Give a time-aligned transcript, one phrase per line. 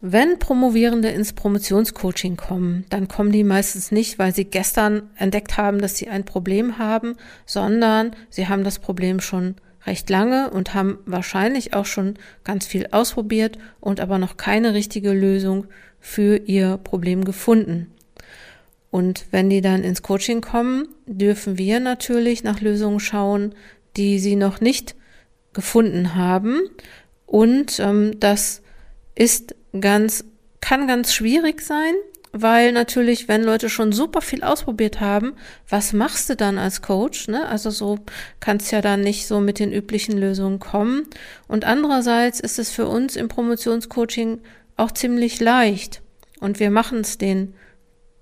[0.00, 5.80] Wenn Promovierende ins Promotionscoaching kommen, dann kommen die meistens nicht, weil sie gestern entdeckt haben,
[5.80, 9.56] dass sie ein Problem haben, sondern sie haben das Problem schon
[9.86, 12.14] recht lange und haben wahrscheinlich auch schon
[12.44, 15.66] ganz viel ausprobiert und aber noch keine richtige Lösung
[15.98, 17.92] für ihr Problem gefunden.
[18.92, 23.52] Und wenn die dann ins Coaching kommen, dürfen wir natürlich nach Lösungen schauen,
[23.96, 24.94] die sie noch nicht
[25.52, 26.60] gefunden haben.
[27.26, 28.62] Und ähm, das
[29.16, 30.24] ist ganz,
[30.60, 31.94] kann ganz schwierig sein,
[32.32, 35.34] weil natürlich, wenn Leute schon super viel ausprobiert haben,
[35.68, 37.28] was machst du dann als Coach?
[37.28, 37.48] Ne?
[37.48, 37.98] Also so
[38.40, 41.06] kannst ja dann nicht so mit den üblichen Lösungen kommen.
[41.46, 44.40] Und andererseits ist es für uns im Promotionscoaching
[44.76, 46.02] auch ziemlich leicht.
[46.40, 47.54] Und wir machen es den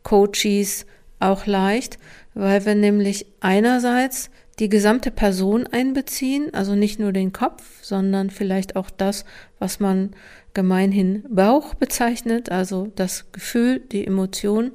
[0.03, 0.87] Coaches
[1.19, 1.99] auch leicht,
[2.35, 8.77] weil wir nämlich einerseits die gesamte Person einbeziehen, also nicht nur den Kopf, sondern vielleicht
[8.77, 9.25] auch das,
[9.59, 10.13] was man
[10.55, 14.73] gemeinhin Bauch bezeichnet, also das Gefühl, die Emotion.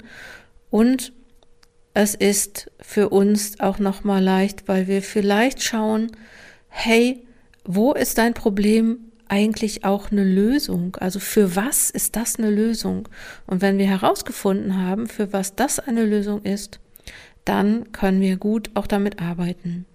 [0.70, 1.12] Und
[1.94, 6.12] es ist für uns auch nochmal leicht, weil wir vielleicht schauen,
[6.68, 7.26] hey,
[7.64, 10.96] wo ist dein Problem eigentlich auch eine Lösung?
[11.00, 13.08] Also für was ist das eine Lösung?
[13.46, 16.78] Und wenn wir herausgefunden haben, für was das eine Lösung ist,
[17.44, 19.86] dann können wir gut auch damit arbeiten.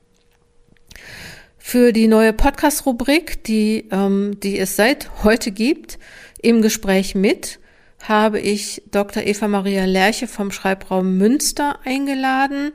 [1.58, 6.00] Für die neue Podcast-Rubrik, die, ähm, die es seit heute gibt,
[6.42, 7.59] im Gespräch mit,
[8.03, 9.23] habe ich Dr.
[9.23, 12.72] Eva Maria Lerche vom Schreibraum Münster eingeladen.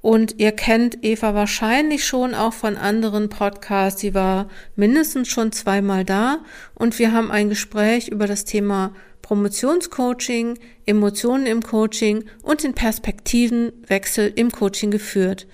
[0.00, 4.00] Und ihr kennt Eva wahrscheinlich schon auch von anderen Podcasts.
[4.00, 6.38] Sie war mindestens schon zweimal da.
[6.74, 8.92] Und wir haben ein Gespräch über das Thema
[9.26, 15.48] Promotionscoaching, Emotionen im Coaching und den Perspektivenwechsel im Coaching geführt.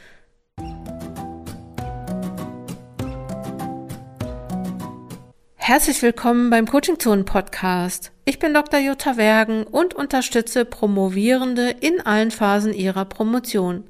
[5.54, 8.12] Herzlich willkommen beim Coaching Zone Podcast.
[8.26, 8.78] Ich bin Dr.
[8.78, 13.84] Jutta Wergen und unterstütze Promovierende in allen Phasen ihrer Promotion.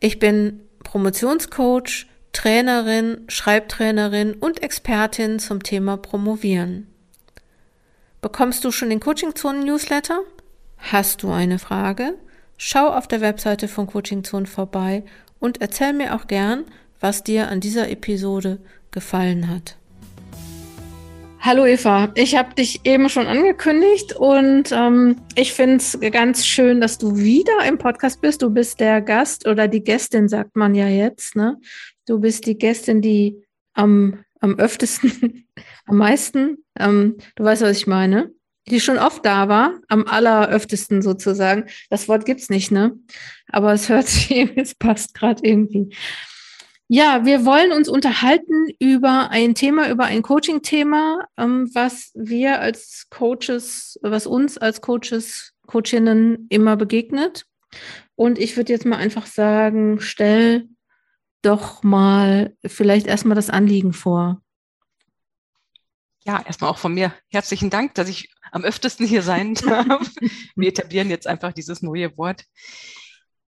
[0.00, 6.89] Ich bin Promotionscoach, Trainerin, Schreibtrainerin und Expertin zum Thema Promovieren.
[8.22, 10.20] Bekommst du schon den Coaching Zone Newsletter?
[10.76, 12.18] Hast du eine Frage?
[12.58, 15.04] Schau auf der Webseite von Coaching Zone vorbei
[15.38, 16.64] und erzähl mir auch gern,
[17.00, 18.58] was dir an dieser Episode
[18.90, 19.78] gefallen hat.
[21.40, 26.82] Hallo Eva, ich habe dich eben schon angekündigt und ähm, ich finde es ganz schön,
[26.82, 28.42] dass du wieder im Podcast bist.
[28.42, 31.36] Du bist der Gast oder die Gästin, sagt man ja jetzt.
[31.36, 31.56] Ne?
[32.06, 33.42] Du bist die Gästin, die
[33.72, 35.46] am, am öftesten,
[35.86, 38.32] am meisten, ähm, du weißt, was ich meine,
[38.68, 41.66] die schon oft da war, am alleröftesten sozusagen.
[41.88, 42.98] Das Wort gibt's nicht, ne?
[43.48, 45.94] Aber es hört sich, es passt gerade irgendwie.
[46.92, 53.06] Ja, wir wollen uns unterhalten über ein Thema, über ein Coaching-Thema, ähm, was wir als
[53.10, 57.44] Coaches, was uns als Coaches, Coachinnen immer begegnet.
[58.16, 60.68] Und ich würde jetzt mal einfach sagen, stell
[61.42, 64.42] doch mal vielleicht erstmal das Anliegen vor.
[66.24, 70.10] Ja, erstmal auch von mir herzlichen Dank, dass ich am öftesten hier sein darf.
[70.54, 72.44] wir etablieren jetzt einfach dieses neue Wort.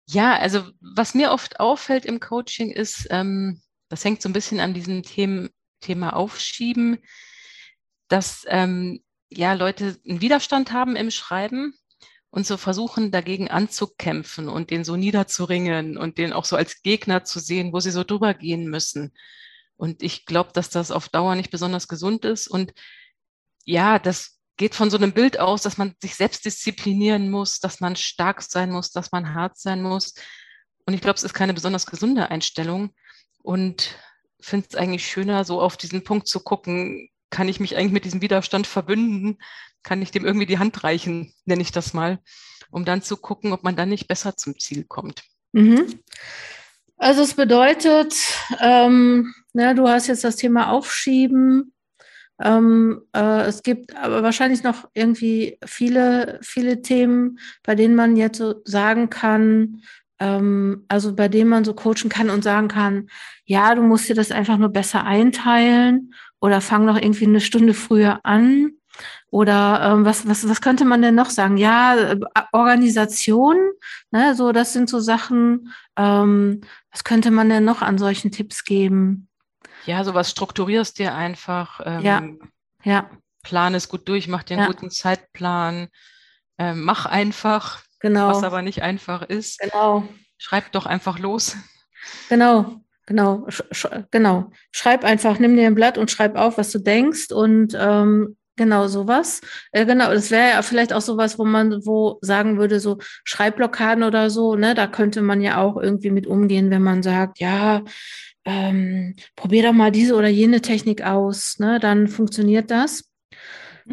[0.07, 4.59] Ja, also was mir oft auffällt im Coaching ist, ähm, das hängt so ein bisschen
[4.59, 5.49] an diesem Thema,
[5.81, 6.99] Thema Aufschieben,
[8.07, 11.73] dass ähm, ja Leute einen Widerstand haben im Schreiben
[12.31, 17.23] und so versuchen dagegen anzukämpfen und den so niederzuringen und den auch so als Gegner
[17.23, 19.13] zu sehen, wo sie so drüber gehen müssen.
[19.77, 22.47] Und ich glaube, dass das auf Dauer nicht besonders gesund ist.
[22.47, 22.73] Und
[23.65, 27.79] ja, das geht von so einem Bild aus, dass man sich selbst disziplinieren muss, dass
[27.79, 30.13] man stark sein muss, dass man hart sein muss.
[30.85, 32.93] Und ich glaube, es ist keine besonders gesunde Einstellung.
[33.41, 33.95] Und
[34.41, 38.05] finde es eigentlich schöner, so auf diesen Punkt zu gucken, kann ich mich eigentlich mit
[38.05, 39.37] diesem Widerstand verbünden?
[39.83, 42.19] Kann ich dem irgendwie die Hand reichen, nenne ich das mal,
[42.71, 45.23] um dann zu gucken, ob man dann nicht besser zum Ziel kommt.
[45.51, 45.99] Mhm.
[46.97, 48.13] Also es bedeutet,
[48.59, 51.73] ähm, na, du hast jetzt das Thema Aufschieben,
[52.41, 58.37] ähm, äh, es gibt aber wahrscheinlich noch irgendwie viele, viele Themen, bei denen man jetzt
[58.37, 59.81] so sagen kann,
[60.19, 63.09] ähm, also bei denen man so coachen kann und sagen kann,
[63.45, 67.73] ja, du musst dir das einfach nur besser einteilen oder fang noch irgendwie eine Stunde
[67.73, 68.73] früher an.
[69.31, 71.57] Oder ähm, was, was, was könnte man denn noch sagen?
[71.57, 72.19] Ja, äh,
[72.51, 73.57] Organisation,
[74.11, 75.73] ne, so das sind so Sachen.
[75.95, 79.29] Ähm, was könnte man denn noch an solchen Tipps geben?
[79.85, 81.79] Ja, sowas strukturierst dir einfach.
[81.85, 82.23] Ähm, ja.
[82.83, 83.09] ja.
[83.43, 84.71] Plan es gut durch, mach dir einen ja.
[84.71, 85.87] guten Zeitplan.
[86.57, 88.29] Ähm, mach einfach, genau.
[88.29, 89.59] was aber nicht einfach ist.
[89.59, 90.07] Genau.
[90.37, 91.55] Schreib doch einfach los.
[92.29, 94.51] Genau, genau, sch genau.
[94.71, 98.89] Schreib einfach, nimm dir ein Blatt und schreib auf, was du denkst und ähm, Genau,
[98.89, 99.39] sowas.
[99.71, 104.03] Äh, genau, das wäre ja vielleicht auch sowas, wo man wo sagen würde, so Schreibblockaden
[104.03, 107.83] oder so, ne, da könnte man ja auch irgendwie mit umgehen, wenn man sagt, ja,
[108.43, 113.05] ähm, probier doch mal diese oder jene Technik aus, ne, dann funktioniert das.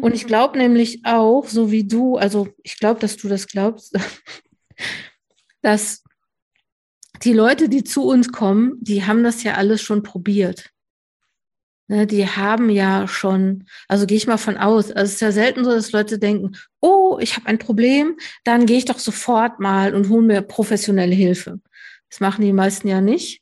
[0.01, 3.97] Und ich glaube nämlich auch, so wie du, also ich glaube, dass du das glaubst,
[5.61, 6.03] dass
[7.23, 10.71] die Leute, die zu uns kommen, die haben das ja alles schon probiert.
[11.89, 15.31] Ne, die haben ja schon, also gehe ich mal von aus, also es ist ja
[15.31, 19.61] selten so, dass Leute denken, oh, ich habe ein Problem, dann gehe ich doch sofort
[19.61, 21.61] mal und hole mir professionelle Hilfe.
[22.09, 23.41] Das machen die meisten ja nicht.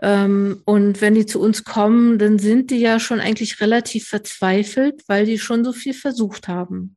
[0.00, 5.02] Ähm, und wenn die zu uns kommen, dann sind die ja schon eigentlich relativ verzweifelt,
[5.08, 6.96] weil die schon so viel versucht haben.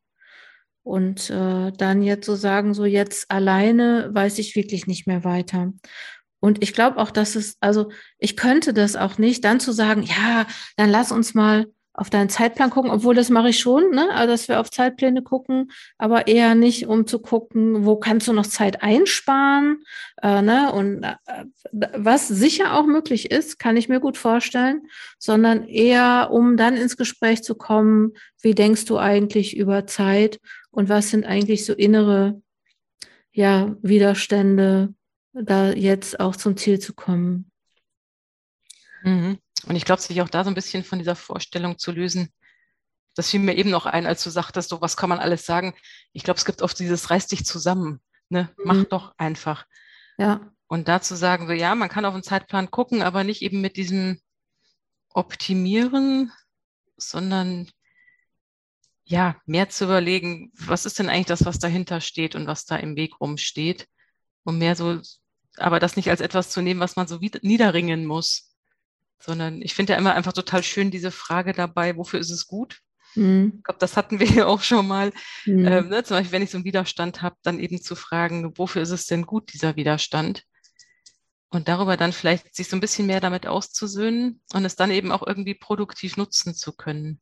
[0.86, 5.74] Und äh, dann jetzt so sagen, so jetzt alleine weiß ich wirklich nicht mehr weiter.
[6.40, 7.90] Und ich glaube auch, dass es, also
[8.20, 10.46] ich könnte das auch nicht, dann zu sagen, ja,
[10.78, 11.66] dann lass uns mal
[11.96, 14.10] auf deinen Zeitplan gucken, obwohl das mache ich schon, ne?
[14.14, 18.34] Also dass wir auf Zeitpläne gucken, aber eher nicht, um zu gucken, wo kannst du
[18.34, 19.82] noch Zeit einsparen,
[20.22, 20.72] äh, ne?
[20.74, 21.16] Und äh,
[21.72, 24.84] was sicher auch möglich ist, kann ich mir gut vorstellen,
[25.18, 28.12] sondern eher, um dann ins Gespräch zu kommen,
[28.42, 30.40] wie denkst du eigentlich über Zeit
[30.76, 32.42] und was sind eigentlich so innere
[33.32, 34.94] ja, Widerstände,
[35.34, 37.50] da jetzt auch zum Ziel zu kommen.
[39.04, 39.40] Mhm.
[39.68, 42.30] Und ich glaube, sich auch da so ein bisschen von dieser Vorstellung zu lösen,
[43.16, 45.74] das fiel mir eben noch ein, als du sagtest, so was kann man alles sagen.
[46.12, 48.50] Ich glaube, es gibt oft dieses reiß dich zusammen, ne?
[48.58, 48.64] Mhm.
[48.66, 49.66] Mach doch einfach.
[50.18, 50.52] Ja.
[50.68, 53.78] Und dazu sagen wir, ja, man kann auf einen Zeitplan gucken, aber nicht eben mit
[53.78, 54.20] diesem
[55.14, 56.34] Optimieren,
[56.98, 57.70] sondern
[59.06, 62.76] ja, mehr zu überlegen, was ist denn eigentlich das, was dahinter steht und was da
[62.76, 63.88] im Weg rumsteht.
[64.44, 65.00] Und mehr so
[65.58, 68.56] aber das nicht als etwas zu nehmen, was man so niederringen muss,
[69.20, 72.80] sondern ich finde ja immer einfach total schön diese Frage dabei, wofür ist es gut?
[73.16, 73.54] Mhm.
[73.58, 75.12] Ich glaube, das hatten wir ja auch schon mal.
[75.46, 75.66] Mhm.
[75.66, 76.04] Ähm, ne?
[76.04, 79.06] Zum Beispiel, wenn ich so einen Widerstand habe, dann eben zu fragen, wofür ist es
[79.06, 80.44] denn gut, dieser Widerstand?
[81.50, 85.12] Und darüber dann vielleicht sich so ein bisschen mehr damit auszusöhnen und es dann eben
[85.12, 87.22] auch irgendwie produktiv nutzen zu können.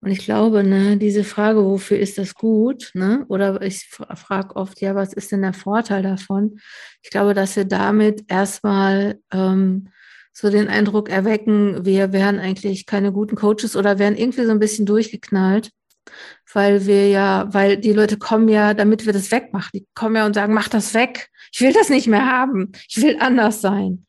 [0.00, 3.24] Und ich glaube, ne, diese Frage, wofür ist das gut, ne?
[3.28, 6.60] Oder ich frage oft, ja, was ist denn der Vorteil davon?
[7.02, 9.88] Ich glaube, dass wir damit erstmal ähm,
[10.32, 14.60] so den Eindruck erwecken, wir wären eigentlich keine guten Coaches oder wären irgendwie so ein
[14.60, 15.72] bisschen durchgeknallt,
[16.52, 19.70] weil wir ja, weil die Leute kommen ja, damit wir das wegmachen.
[19.74, 21.28] Die kommen ja und sagen, mach das weg.
[21.52, 22.70] Ich will das nicht mehr haben.
[22.88, 24.06] Ich will anders sein.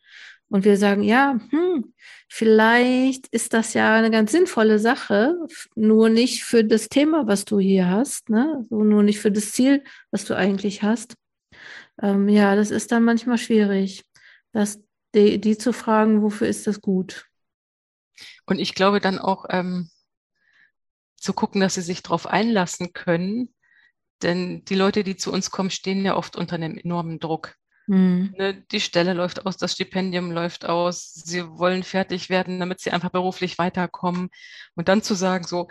[0.50, 1.94] Und wir sagen, ja, hm,
[2.30, 5.36] vielleicht ist das ja eine ganz sinnvolle Sache,
[5.76, 8.66] nur nicht für das Thema, was du hier hast, ne?
[8.70, 11.16] So nur nicht für das Ziel, was du eigentlich hast.
[12.02, 14.06] Ähm, ja, das ist dann manchmal schwierig,
[14.54, 14.80] dass
[15.16, 17.26] die, die zu fragen, wofür ist das gut?
[18.46, 19.90] Und ich glaube dann auch ähm,
[21.18, 23.54] zu gucken, dass sie sich darauf einlassen können,
[24.22, 27.56] denn die Leute, die zu uns kommen, stehen ja oft unter einem enormen Druck.
[27.90, 28.36] Mhm.
[28.38, 32.92] Ne, die Stelle läuft aus, das Stipendium läuft aus, sie wollen fertig werden, damit sie
[32.92, 34.30] einfach beruflich weiterkommen.
[34.76, 35.68] Und dann zu sagen, so,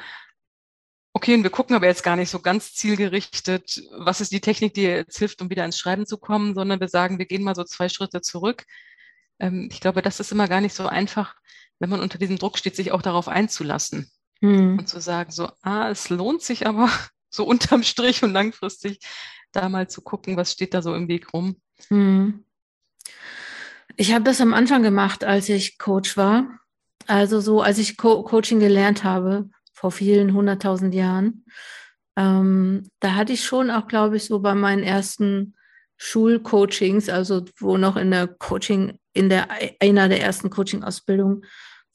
[1.12, 4.74] okay, und wir gucken aber jetzt gar nicht so ganz zielgerichtet, was ist die Technik,
[4.74, 7.54] die jetzt hilft, um wieder ins Schreiben zu kommen, sondern wir sagen, wir gehen mal
[7.54, 8.64] so zwei Schritte zurück.
[9.38, 11.36] Ähm, ich glaube, das ist immer gar nicht so einfach,
[11.78, 14.10] wenn man unter diesem Druck steht, sich auch darauf einzulassen.
[14.40, 14.76] Mhm.
[14.80, 16.90] Und zu sagen, so, ah, es lohnt sich aber
[17.30, 18.98] so unterm Strich und langfristig
[19.52, 21.60] da mal zu gucken, was steht da so im Weg rum.
[21.90, 22.44] Mhm.
[23.96, 26.60] Ich habe das am Anfang gemacht, als ich Coach war.
[27.06, 31.44] Also so, als ich Co Coaching gelernt habe, vor vielen hunderttausend Jahren.
[32.16, 35.54] Ähm, da hatte ich schon auch, glaube ich, so bei meinen ersten
[35.96, 39.48] Schulcoachings, also wo noch in der Coaching, in der
[39.80, 41.44] einer der ersten Coaching-Ausbildungen,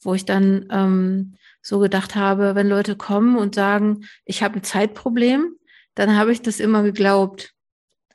[0.02, 4.62] wo ich dann ähm, so gedacht habe, wenn Leute kommen und sagen, ich habe ein
[4.62, 5.56] Zeitproblem,
[5.94, 7.53] dann habe ich das immer geglaubt.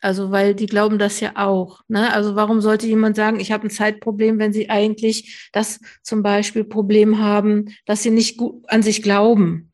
[0.01, 1.81] Also, weil die glauben das ja auch.
[1.87, 2.13] Ne?
[2.13, 6.63] Also, warum sollte jemand sagen, ich habe ein Zeitproblem, wenn sie eigentlich das zum Beispiel
[6.63, 9.71] Problem haben, dass sie nicht gut an sich glauben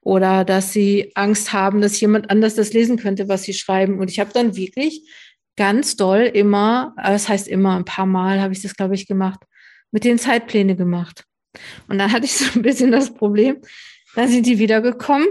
[0.00, 3.98] oder dass sie Angst haben, dass jemand anders das lesen könnte, was sie schreiben.
[3.98, 5.08] Und ich habe dann wirklich
[5.56, 9.40] ganz doll immer, das heißt immer ein paar Mal habe ich das, glaube ich, gemacht,
[9.90, 11.24] mit den Zeitpläne gemacht.
[11.88, 13.58] Und dann hatte ich so ein bisschen das Problem,
[14.14, 15.28] dann sind die wiedergekommen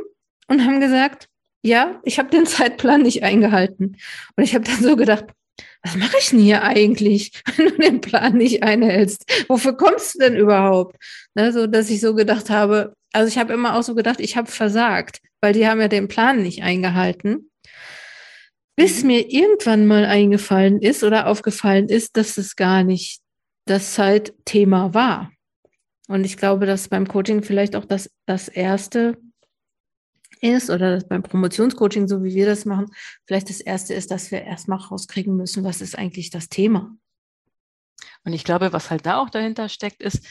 [0.47, 1.29] und haben gesagt,
[1.63, 3.97] ja, ich habe den Zeitplan nicht eingehalten.
[4.35, 5.25] Und ich habe dann so gedacht,
[5.81, 9.25] was mache ich denn hier eigentlich, wenn du den Plan nicht einhältst?
[9.47, 10.97] Wofür kommst du denn überhaupt?
[11.35, 14.37] Ne, so dass ich so gedacht habe, also ich habe immer auch so gedacht, ich
[14.37, 17.49] habe versagt, weil die haben ja den Plan nicht eingehalten.
[18.75, 19.07] Bis mhm.
[19.07, 23.21] mir irgendwann mal eingefallen ist oder aufgefallen ist, dass es gar nicht
[23.65, 25.31] das Zeitthema war.
[26.09, 29.17] Und ich glaube, dass beim Coaching vielleicht auch das, das Erste
[30.43, 32.87] ist oder beim Promotionscoaching, so wie wir das machen,
[33.25, 36.95] vielleicht das Erste ist, dass wir erstmal rauskriegen müssen, was ist eigentlich das Thema.
[38.25, 40.25] Und ich glaube, was halt da auch dahinter steckt, ist,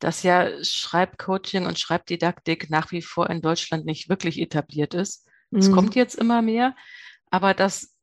[0.00, 5.26] dass ja Schreibcoaching und Schreibdidaktik nach wie vor in Deutschland nicht wirklich etabliert ist.
[5.50, 5.58] Mhm.
[5.58, 6.74] Es kommt jetzt immer mehr,
[7.30, 7.94] aber dass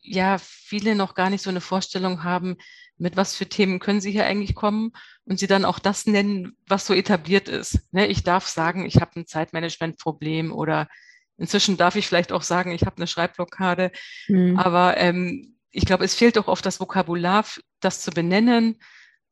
[0.00, 2.56] ja viele noch gar nicht so eine Vorstellung haben,
[3.02, 4.92] mit was für Themen können sie hier eigentlich kommen
[5.24, 7.80] und sie dann auch das nennen, was so etabliert ist.
[7.92, 10.88] Ne, ich darf sagen, ich habe ein Zeitmanagementproblem oder
[11.36, 13.90] inzwischen darf ich vielleicht auch sagen, ich habe eine Schreibblockade.
[14.28, 14.56] Mhm.
[14.56, 17.44] Aber ähm, ich glaube, es fehlt doch oft das Vokabular,
[17.80, 18.78] das zu benennen,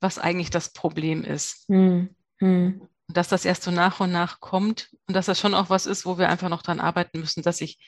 [0.01, 1.69] was eigentlich das Problem ist.
[1.71, 2.11] Mhm.
[2.41, 2.89] Mhm.
[3.07, 6.05] Dass das erst so nach und nach kommt und dass das schon auch was ist,
[6.05, 7.79] wo wir einfach noch dran arbeiten müssen, dass ich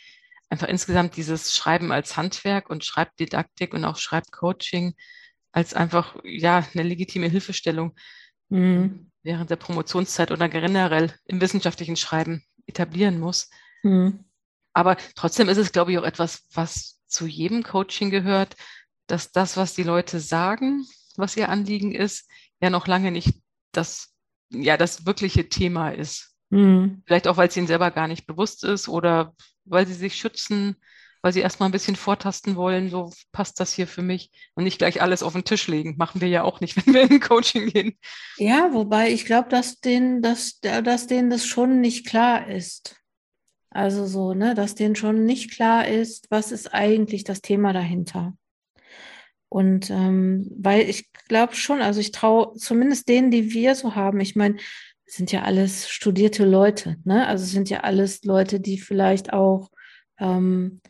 [0.48, 4.94] einfach insgesamt dieses Schreiben als Handwerk und Schreibdidaktik und auch Schreibcoaching
[5.52, 7.94] als einfach ja eine legitime Hilfestellung
[8.48, 9.10] mhm.
[9.22, 13.50] während der Promotionszeit oder generell im wissenschaftlichen Schreiben etablieren muss.
[13.82, 14.24] Mhm.
[14.72, 18.56] Aber trotzdem ist es, glaube ich, auch etwas, was zu jedem Coaching gehört,
[19.06, 22.30] dass das, was die Leute sagen, was ihr Anliegen ist,
[22.60, 23.34] ja noch lange nicht
[23.72, 24.14] das,
[24.50, 26.34] ja, das wirkliche Thema ist.
[26.48, 27.02] Mhm.
[27.06, 30.76] Vielleicht auch, weil es ihnen selber gar nicht bewusst ist oder weil sie sich schützen,
[31.22, 34.78] weil sie erstmal ein bisschen vortasten wollen, so passt das hier für mich und nicht
[34.78, 35.94] gleich alles auf den Tisch legen.
[35.96, 37.96] Machen wir ja auch nicht, wenn wir in Coaching gehen.
[38.36, 42.96] Ja, wobei ich glaube, dass denen, dass, dass denen das schon nicht klar ist.
[43.70, 48.34] Also so, ne, dass denen schon nicht klar ist, was ist eigentlich das Thema dahinter.
[49.48, 54.20] Und ähm, weil ich glaube schon, also ich traue zumindest denen, die wir so haben,
[54.20, 54.56] ich meine,
[55.06, 57.26] sind ja alles studierte Leute, ne?
[57.26, 59.70] Also sind ja alles Leute, die vielleicht auch
[60.18, 60.80] ähm,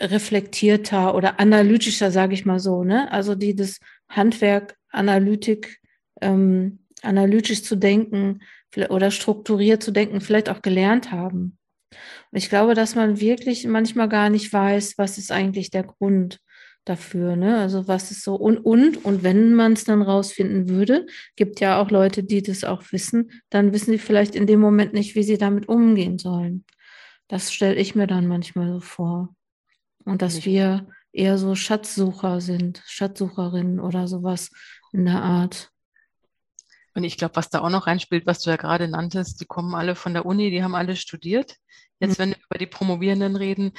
[0.00, 3.10] reflektierter oder analytischer, sage ich mal so, ne?
[3.12, 3.78] Also die das
[4.08, 5.80] Handwerk, Analytik,
[6.20, 8.40] ähm, analytisch zu denken
[8.88, 11.58] oder strukturiert zu denken, vielleicht auch gelernt haben.
[12.30, 16.40] Und ich glaube, dass man wirklich manchmal gar nicht weiß, was ist eigentlich der Grund
[16.84, 17.58] dafür, ne?
[17.58, 21.80] Also was ist so und und und wenn man es dann rausfinden würde, gibt ja
[21.80, 25.22] auch Leute, die das auch wissen, dann wissen sie vielleicht in dem Moment nicht, wie
[25.22, 26.64] sie damit umgehen sollen.
[27.28, 29.34] Das stelle ich mir dann manchmal so vor.
[30.04, 34.50] Und dass wir eher so Schatzsucher sind, Schatzsucherinnen oder sowas
[34.92, 35.70] in der Art.
[36.94, 39.74] Und ich glaube, was da auch noch reinspielt, was du ja gerade nanntest, die kommen
[39.74, 41.56] alle von der Uni, die haben alle studiert.
[42.00, 42.22] Jetzt, mhm.
[42.22, 43.72] wenn wir über die Promovierenden reden,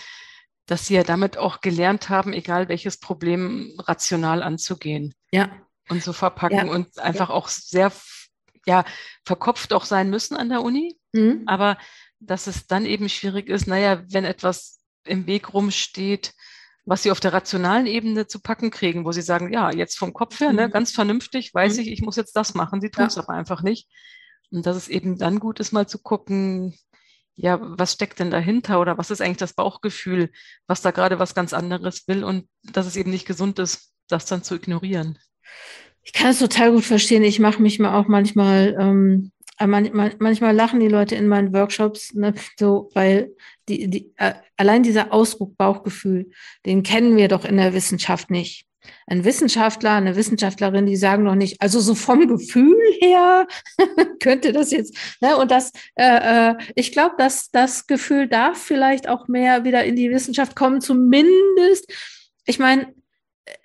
[0.66, 5.14] dass sie ja damit auch gelernt haben, egal welches Problem rational anzugehen.
[5.32, 5.52] Ja.
[5.90, 6.72] Und so verpacken ja.
[6.72, 7.36] und einfach ja.
[7.36, 7.92] auch sehr
[8.66, 8.86] ja,
[9.26, 10.98] verkopft auch sein müssen an der Uni.
[11.14, 11.44] Mhm.
[11.48, 11.78] Aber
[12.20, 16.34] dass es dann eben schwierig ist, naja, wenn etwas im Weg rumsteht,
[16.86, 20.14] was sie auf der rationalen Ebene zu packen kriegen, wo sie sagen, ja, jetzt vom
[20.14, 20.72] Kopf her, ne, mhm.
[20.72, 21.82] ganz vernünftig, weiß mhm.
[21.82, 22.82] ich, ich muss jetzt das machen.
[22.82, 23.24] Sie tun es ja.
[23.24, 23.88] aber einfach nicht.
[24.52, 26.76] Und dass es eben dann gut ist, mal zu gucken,
[27.36, 30.32] ja, was steckt denn dahinter oder was ist eigentlich das Bauchgefühl,
[30.68, 34.26] was da gerade was ganz anderes will und dass es eben nicht gesund ist, das
[34.26, 35.18] dann zu ignorieren.
[36.04, 37.24] Ich kann es total gut verstehen.
[37.24, 39.32] Ich mache mich mal auch manchmal ähm,
[39.62, 43.36] äh, manchmal lachen die Leute in meinen Workshops, ne, so, weil
[43.72, 46.30] die, die, äh, allein dieser Ausdruck Bauchgefühl,
[46.66, 48.66] den kennen wir doch in der Wissenschaft nicht.
[49.06, 53.48] Ein Wissenschaftler, eine Wissenschaftlerin, die sagen noch nicht, also so vom Gefühl her
[54.20, 59.08] könnte das jetzt, ne, und das, äh, äh, ich glaube, dass das Gefühl darf vielleicht
[59.08, 61.92] auch mehr wieder in die Wissenschaft kommen, zumindest.
[62.46, 62.92] Ich meine,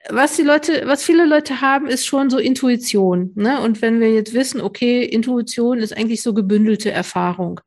[0.08, 3.32] was die Leute, was viele Leute haben, ist schon so Intuition.
[3.34, 3.60] Ne?
[3.60, 7.60] Und wenn wir jetzt wissen, okay, Intuition ist eigentlich so gebündelte Erfahrung.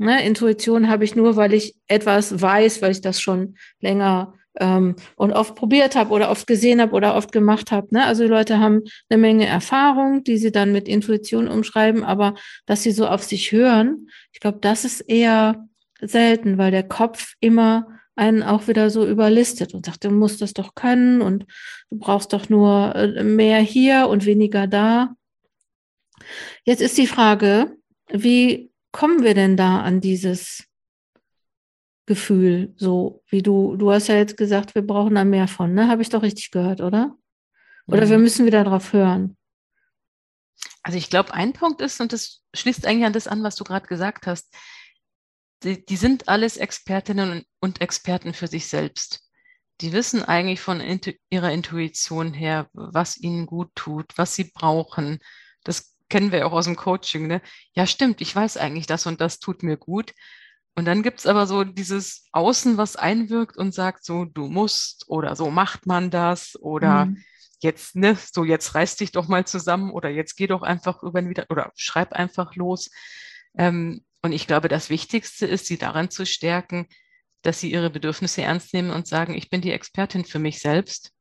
[0.00, 0.24] Ne?
[0.24, 5.32] Intuition habe ich nur, weil ich etwas weiß, weil ich das schon länger ähm, und
[5.32, 7.88] oft probiert habe oder oft gesehen habe oder oft gemacht habe.
[7.90, 8.06] Ne?
[8.06, 8.80] Also die Leute haben
[9.10, 13.52] eine Menge Erfahrung, die sie dann mit Intuition umschreiben, aber dass sie so auf sich
[13.52, 15.68] hören, ich glaube, das ist eher
[16.00, 20.54] selten, weil der Kopf immer einen auch wieder so überlistet und sagt, du musst das
[20.54, 21.44] doch können und
[21.90, 25.14] du brauchst doch nur äh, mehr hier und weniger da.
[26.64, 27.76] Jetzt ist die Frage,
[28.08, 30.64] wie kommen wir denn da an dieses
[32.06, 35.88] Gefühl, so wie du, du hast ja jetzt gesagt, wir brauchen da mehr von, ne?
[35.88, 37.16] Habe ich doch richtig gehört, oder?
[37.86, 38.10] Oder ja.
[38.10, 39.36] wir müssen wieder drauf hören.
[40.82, 43.64] Also ich glaube, ein Punkt ist, und das schließt eigentlich an das an, was du
[43.64, 44.52] gerade gesagt hast,
[45.62, 49.20] die, die sind alles Expertinnen und Experten für sich selbst.
[49.80, 55.18] Die wissen eigentlich von intu ihrer Intuition her, was ihnen gut tut, was sie brauchen.
[55.64, 57.26] Das kennen wir auch aus dem Coaching.
[57.26, 57.40] Ne?
[57.72, 60.12] Ja, stimmt, ich weiß eigentlich, das und das tut mir gut.
[60.76, 65.08] Und dann gibt es aber so dieses Außen, was einwirkt und sagt so, du musst
[65.08, 67.22] oder so macht man das oder mhm.
[67.60, 71.26] jetzt, ne, so jetzt reiß dich doch mal zusammen oder jetzt geh doch einfach über
[71.28, 72.90] wieder oder schreib einfach los.
[73.56, 76.86] Ähm, und ich glaube, das Wichtigste ist, sie daran zu stärken,
[77.42, 81.12] dass sie ihre Bedürfnisse ernst nehmen und sagen, ich bin die Expertin für mich selbst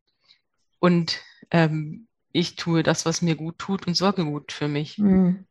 [0.80, 4.98] und ähm, ich tue das, was mir gut tut und sorge gut für mich.
[4.98, 5.46] Mhm.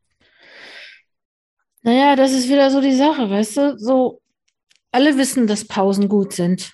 [1.82, 3.78] Naja, das ist wieder so die Sache, weißt du?
[3.78, 4.20] So,
[4.90, 6.72] alle wissen, dass Pausen gut sind.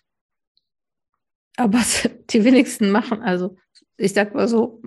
[1.56, 1.80] Aber
[2.30, 3.56] die wenigsten machen, also
[3.96, 4.82] ich sag mal so,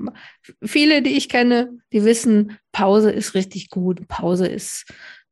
[0.63, 4.07] viele, die ich kenne, die wissen, Pause ist richtig gut.
[4.07, 4.86] Pause ist,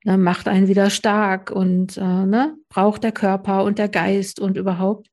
[0.04, 4.58] ne, macht einen wieder stark und äh, ne, braucht der Körper und der Geist und
[4.58, 5.10] überhaupt.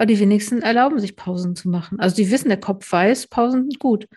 [0.00, 2.00] Aber die wenigsten erlauben sich Pausen zu machen.
[2.00, 4.08] Also die wissen, der Kopf weiß, Pausen sind gut.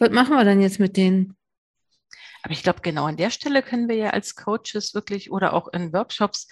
[0.00, 1.36] Was machen wir dann jetzt mit denen?
[2.42, 5.68] Aber ich glaube, genau an der Stelle können wir ja als Coaches wirklich oder auch
[5.68, 6.48] in Workshops,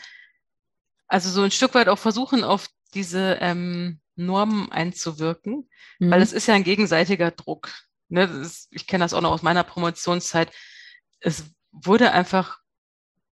[1.09, 5.69] also so ein Stück weit auch versuchen, auf diese ähm, Normen einzuwirken,
[5.99, 6.11] mhm.
[6.13, 7.73] weil es ist ja ein gegenseitiger Druck.
[8.09, 8.23] Ne?
[8.23, 10.53] Ist, ich kenne das auch noch aus meiner Promotionszeit.
[11.19, 11.43] Es
[11.73, 12.61] wurde einfach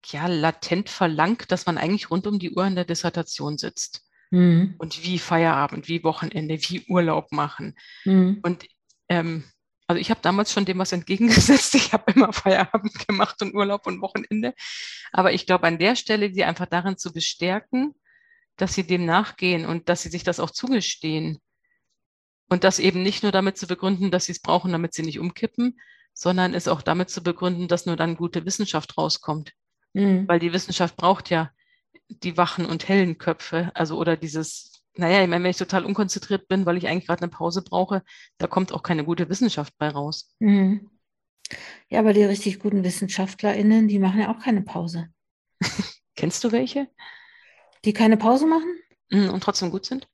[0.06, 4.04] ja latent verlangt, dass man eigentlich rund um die Uhr in der Dissertation sitzt.
[4.32, 4.74] Mhm.
[4.78, 7.76] Und wie Feierabend, wie Wochenende, wie Urlaub machen.
[8.04, 8.40] Mhm.
[8.42, 8.66] Und
[9.08, 9.44] ähm,
[9.86, 11.74] also ich habe damals schon dem was entgegengesetzt.
[11.74, 14.54] Ich habe immer Feierabend gemacht und Urlaub und Wochenende.
[15.12, 17.94] Aber ich glaube, an der Stelle, die einfach darin zu bestärken,
[18.56, 21.38] dass sie dem nachgehen und dass sie sich das auch zugestehen.
[22.48, 25.18] Und das eben nicht nur damit zu begründen, dass sie es brauchen, damit sie nicht
[25.18, 25.78] umkippen,
[26.14, 29.52] sondern es auch damit zu begründen, dass nur dann gute Wissenschaft rauskommt.
[29.92, 30.26] Mhm.
[30.26, 31.50] Weil die Wissenschaft braucht ja
[32.08, 36.48] die wachen und hellen Köpfe, also oder dieses, naja, ich meine, wenn ich total unkonzentriert
[36.48, 38.02] bin, weil ich eigentlich gerade eine Pause brauche,
[38.38, 40.34] da kommt auch keine gute Wissenschaft bei raus.
[40.38, 40.90] Mhm.
[41.88, 45.08] Ja, aber die richtig guten WissenschaftlerInnen, die machen ja auch keine Pause.
[46.16, 46.88] Kennst du welche?
[47.84, 48.78] Die keine Pause machen?
[49.10, 50.08] Mhm, und trotzdem gut sind?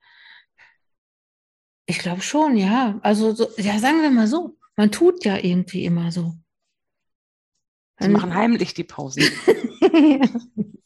[1.87, 2.99] Ich glaube schon, ja.
[3.03, 4.57] Also, so, ja, sagen wir mal so.
[4.77, 6.35] Man tut ja irgendwie immer so.
[8.01, 9.25] Sie machen heimlich die Pausen.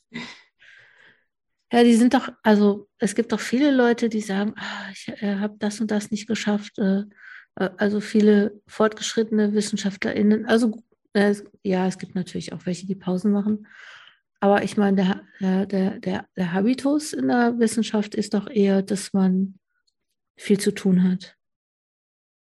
[1.72, 5.36] ja, die sind doch, also es gibt doch viele Leute, die sagen, ah, ich äh,
[5.36, 6.78] habe das und das nicht geschafft.
[6.78, 7.04] Äh,
[7.56, 10.44] äh also viele fortgeschrittene WissenschaftlerInnen.
[10.44, 10.82] Also
[11.14, 13.66] äh, ja, es gibt natürlich auch welche, die Pausen machen.
[14.38, 19.12] Aber ich meine, der, der, der, der Habitus in der Wissenschaft ist doch eher, dass
[19.12, 19.58] man
[20.36, 21.36] viel zu tun hat.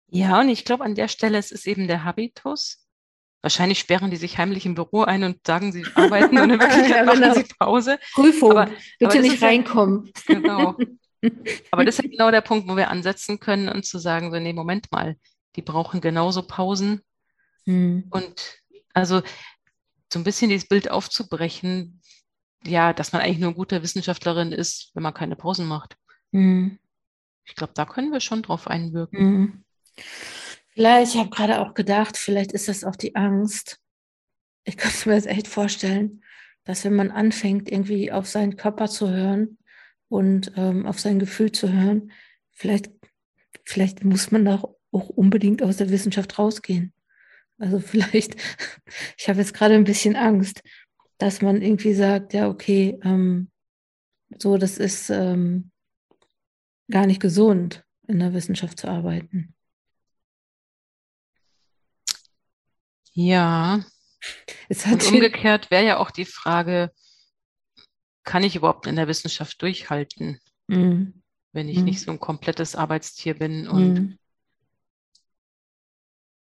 [0.07, 2.84] Ja, und ich glaube, an der Stelle ist es eben der Habitus.
[3.45, 6.89] Wahrscheinlich sperren die sich heimlich im Büro ein und sagen, sie arbeiten und in Wirklichkeit
[6.89, 7.33] ja, machen genau.
[7.35, 7.99] sie Pause.
[8.15, 10.11] Prüfung, aber, bitte aber nicht reinkommen.
[10.27, 10.75] Ja, genau.
[11.71, 14.39] Aber das ist ja genau der Punkt, wo wir ansetzen können und zu sagen, so,
[14.39, 15.15] nee, Moment mal,
[15.55, 17.01] die brauchen genauso Pausen.
[17.65, 18.05] Hm.
[18.09, 18.57] Und
[18.95, 19.21] also
[20.11, 22.01] so ein bisschen dieses Bild aufzubrechen,
[22.65, 25.97] ja, dass man eigentlich nur eine gute Wissenschaftlerin ist, wenn man keine Pausen macht.
[26.31, 26.79] Mhm.
[27.45, 29.23] Ich glaube, da können wir schon drauf einwirken.
[29.23, 29.63] Mhm.
[30.75, 33.79] Vielleicht, ich habe gerade auch gedacht, vielleicht ist das auch die Angst.
[34.65, 36.21] Ich könnte mir das echt vorstellen,
[36.65, 39.57] dass wenn man anfängt, irgendwie auf seinen Körper zu hören
[40.09, 42.11] und ähm, auf sein Gefühl zu hören,
[42.51, 42.91] vielleicht,
[43.63, 46.93] vielleicht muss man da auch unbedingt aus der Wissenschaft rausgehen.
[47.57, 48.35] Also vielleicht,
[49.17, 50.61] ich habe jetzt gerade ein bisschen Angst,
[51.17, 53.49] dass man irgendwie sagt, ja, okay, ähm,
[54.37, 55.71] so, das ist ähm,
[56.91, 59.54] gar nicht gesund, in der Wissenschaft zu arbeiten.
[63.15, 63.83] Ja.
[64.85, 66.91] Und umgekehrt wäre ja auch die Frage,
[68.23, 71.21] kann ich überhaupt in der Wissenschaft durchhalten, mhm.
[71.53, 71.85] wenn ich mhm.
[71.85, 74.17] nicht so ein komplettes Arbeitstier bin und mhm.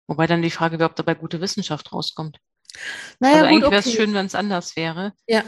[0.07, 2.37] Wobei dann die Frage wäre, ob dabei gute Wissenschaft rauskommt.
[3.19, 3.95] Naja, also eigentlich wäre es okay.
[3.95, 5.13] schön, wenn es anders wäre.
[5.27, 5.43] Ja.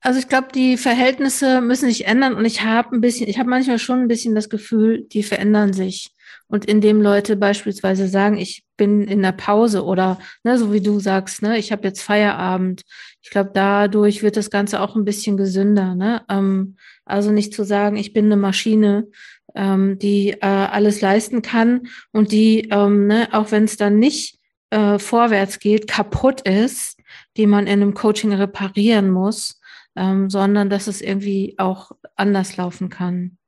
[0.00, 3.50] Also ich glaube, die Verhältnisse müssen sich ändern und ich habe ein bisschen, ich habe
[3.50, 6.14] manchmal schon ein bisschen das Gefühl, die verändern sich.
[6.46, 11.00] Und indem Leute beispielsweise sagen, ich bin in der Pause oder ne, so wie du
[11.00, 12.82] sagst, ne, ich habe jetzt Feierabend.
[13.22, 15.94] Ich glaube, dadurch wird das Ganze auch ein bisschen gesünder.
[15.94, 16.22] Ne?
[16.28, 19.08] Ähm, also nicht zu sagen, ich bin eine Maschine,
[19.54, 24.38] ähm, die äh, alles leisten kann und die, ähm, ne, auch wenn es dann nicht
[24.70, 27.00] äh, vorwärts geht, kaputt ist,
[27.36, 29.60] die man in einem Coaching reparieren muss,
[29.96, 33.38] ähm, sondern dass es irgendwie auch anders laufen kann.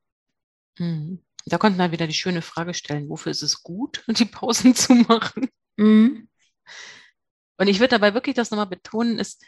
[0.79, 1.19] Mhm.
[1.45, 4.93] Da konnte man wieder die schöne Frage stellen, wofür ist es gut, die Pausen zu
[4.93, 5.49] machen?
[5.77, 6.27] Mhm.
[7.57, 9.39] Und ich würde dabei wirklich das nochmal betonen, es,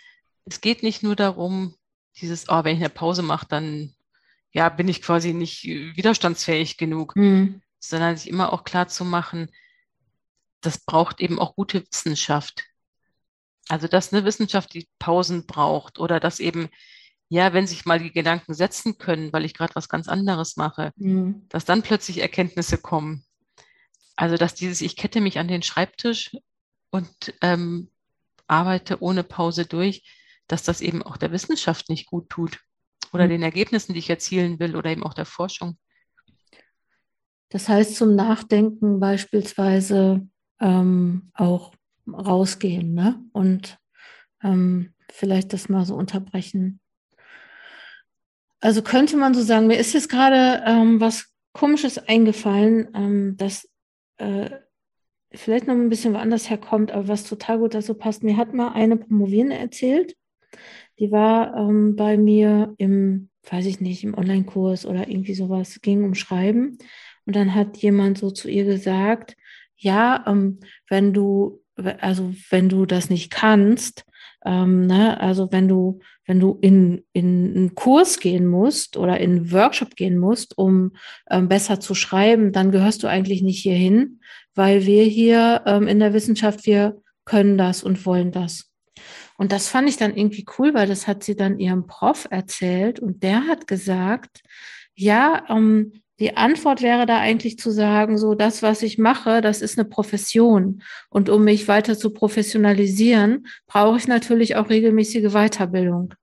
[0.45, 1.75] es geht nicht nur darum,
[2.17, 3.95] dieses, oh, wenn ich eine Pause mache, dann
[4.51, 7.61] ja, bin ich quasi nicht äh, widerstandsfähig genug, mhm.
[7.79, 9.49] sondern sich immer auch klar zu machen,
[10.61, 12.63] das braucht eben auch gute Wissenschaft.
[13.67, 16.69] Also, dass eine Wissenschaft die Pausen braucht oder dass eben
[17.29, 20.91] ja, wenn sich mal die Gedanken setzen können, weil ich gerade was ganz anderes mache,
[20.95, 21.45] mhm.
[21.49, 23.25] dass dann plötzlich Erkenntnisse kommen.
[24.15, 26.31] Also, dass dieses, ich kette mich an den Schreibtisch
[26.91, 27.89] und ähm,
[28.47, 30.03] arbeite ohne Pause durch,
[30.47, 32.59] dass das eben auch der Wissenschaft nicht gut tut
[33.11, 33.29] oder mhm.
[33.29, 35.77] den Ergebnissen, die ich erzielen will oder eben auch der Forschung.
[37.49, 40.27] Das heißt, zum Nachdenken beispielsweise
[40.59, 41.73] ähm, auch
[42.07, 43.23] rausgehen ne?
[43.31, 43.77] und
[44.43, 46.79] ähm, vielleicht das mal so unterbrechen.
[48.63, 53.69] Also könnte man so sagen, mir ist jetzt gerade ähm, was Komisches eingefallen, ähm, das
[54.17, 54.49] äh,
[55.33, 58.23] vielleicht noch ein bisschen woanders herkommt, aber was total gut dazu passt.
[58.23, 60.15] Mir hat mal eine Promovierende erzählt,
[60.97, 66.05] die war ähm, bei mir im, weiß ich nicht, im Online-Kurs oder irgendwie sowas, ging
[66.05, 66.77] um Schreiben.
[67.25, 69.35] Und dann hat jemand so zu ihr gesagt,
[69.75, 71.61] ja, ähm, wenn du,
[71.99, 74.05] also wenn du das nicht kannst,
[74.45, 79.31] ähm, ne, also wenn du, wenn du in, in einen Kurs gehen musst oder in
[79.31, 80.93] einen Workshop gehen musst, um
[81.29, 84.19] ähm, besser zu schreiben, dann gehörst du eigentlich nicht hierhin,
[84.55, 88.69] weil wir hier ähm, in der Wissenschaft, wir können das und wollen das.
[89.37, 92.99] Und das fand ich dann irgendwie cool, weil das hat sie dann ihrem Prof erzählt
[92.99, 94.41] und der hat gesagt,
[94.95, 99.61] ja, ähm, die Antwort wäre da eigentlich zu sagen, so das, was ich mache, das
[99.61, 100.81] ist eine Profession.
[101.09, 106.13] Und um mich weiter zu professionalisieren, brauche ich natürlich auch regelmäßige Weiterbildung.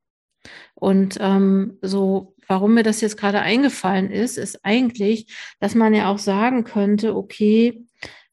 [0.72, 5.26] Und ähm, so, warum mir das jetzt gerade eingefallen ist, ist eigentlich,
[5.58, 7.84] dass man ja auch sagen könnte, okay,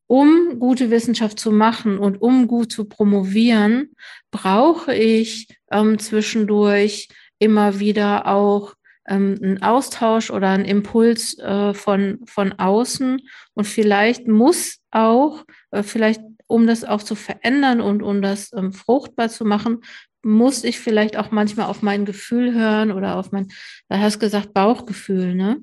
[0.07, 3.91] um gute Wissenschaft zu machen und um gut zu promovieren,
[4.31, 8.73] brauche ich ähm, zwischendurch immer wieder auch
[9.07, 13.21] ähm, einen Austausch oder einen Impuls äh, von, von außen.
[13.53, 18.71] Und vielleicht muss auch, äh, vielleicht um das auch zu verändern und um das ähm,
[18.71, 19.81] fruchtbar zu machen,
[20.23, 23.47] muss ich vielleicht auch manchmal auf mein Gefühl hören oder auf mein,
[23.89, 25.61] da hast du gesagt, Bauchgefühl, ne?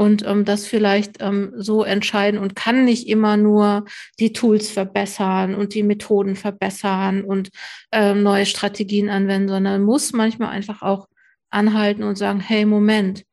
[0.00, 3.84] und ähm, das vielleicht ähm, so entscheiden und kann nicht immer nur
[4.18, 7.50] die Tools verbessern und die Methoden verbessern und
[7.92, 11.06] ähm, neue Strategien anwenden, sondern muss manchmal einfach auch
[11.50, 13.24] anhalten und sagen, hey, Moment,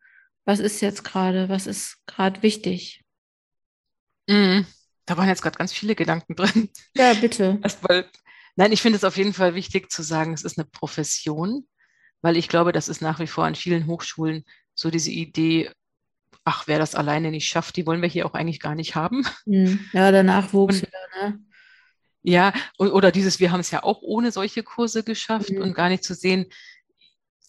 [0.45, 3.03] was ist jetzt gerade, was ist gerade wichtig?
[4.27, 4.65] Mhm.
[5.05, 6.69] Da waren jetzt gerade ganz viele Gedanken drin.
[6.95, 7.59] Ja, bitte.
[7.63, 8.05] Erstmal,
[8.55, 11.67] nein, ich finde es auf jeden Fall wichtig zu sagen, es ist eine Profession,
[12.21, 15.71] weil ich glaube, das ist nach wie vor an vielen Hochschulen so diese Idee,
[16.43, 19.25] ach, wer das alleine nicht schafft, die wollen wir hier auch eigentlich gar nicht haben.
[19.45, 19.79] Hm.
[19.93, 21.39] Ja, der Nachwuchs wieder, ne?
[22.23, 25.61] Ja, oder dieses, wir haben es ja auch ohne solche Kurse geschafft mhm.
[25.61, 26.47] und gar nicht zu sehen,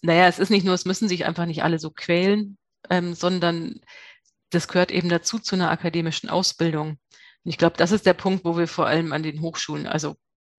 [0.01, 2.57] naja, es ist nicht nur, es müssen sich einfach nicht alle so quälen,
[2.89, 3.81] ähm, sondern
[4.49, 6.91] das gehört eben dazu zu einer akademischen Ausbildung.
[7.43, 10.15] Und ich glaube, das ist der Punkt, wo wir vor allem an den Hochschulen, also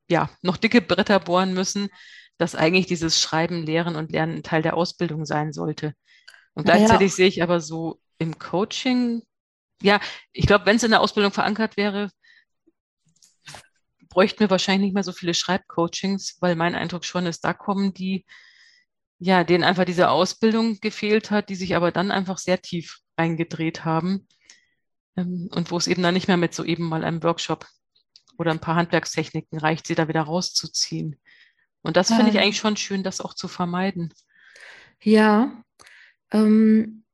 [0.09, 1.89] ja, noch dicke Bretter bohren müssen,
[2.39, 5.95] dass eigentlich dieses Schreiben, Lehren und Lernen ein Teil der Ausbildung sein sollte.
[6.55, 7.17] Und gleichzeitig ja.
[7.17, 9.23] sehe ich aber so im Coaching,
[9.83, 10.01] ja,
[10.33, 12.11] ich glaube, wenn es in der Ausbildung verankert wäre,
[14.09, 17.95] bräuchten wir wahrscheinlich nicht mehr so viele Schreibcoachings, weil mein Eindruck schon ist, da kommen
[17.95, 18.27] die,
[19.21, 23.85] ja, denen einfach diese Ausbildung gefehlt hat, die sich aber dann einfach sehr tief eingedreht
[23.85, 24.27] haben
[25.17, 27.67] ähm, und wo es eben dann nicht mehr mit so eben mal einem Workshop
[28.39, 31.21] oder ein paar Handwerkstechniken reicht, sie da wieder rauszuziehen.
[31.83, 34.13] Und das finde ich eigentlich schon schön, das auch zu vermeiden.
[35.03, 35.63] Ja,
[36.31, 37.05] ähm,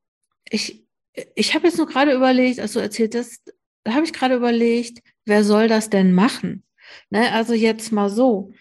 [0.49, 0.87] ich,
[1.35, 5.03] ich habe jetzt nur gerade überlegt, als du erzählt hast, da habe ich gerade überlegt,
[5.25, 6.65] wer soll das denn machen?
[7.11, 8.53] Ne, also jetzt mal so,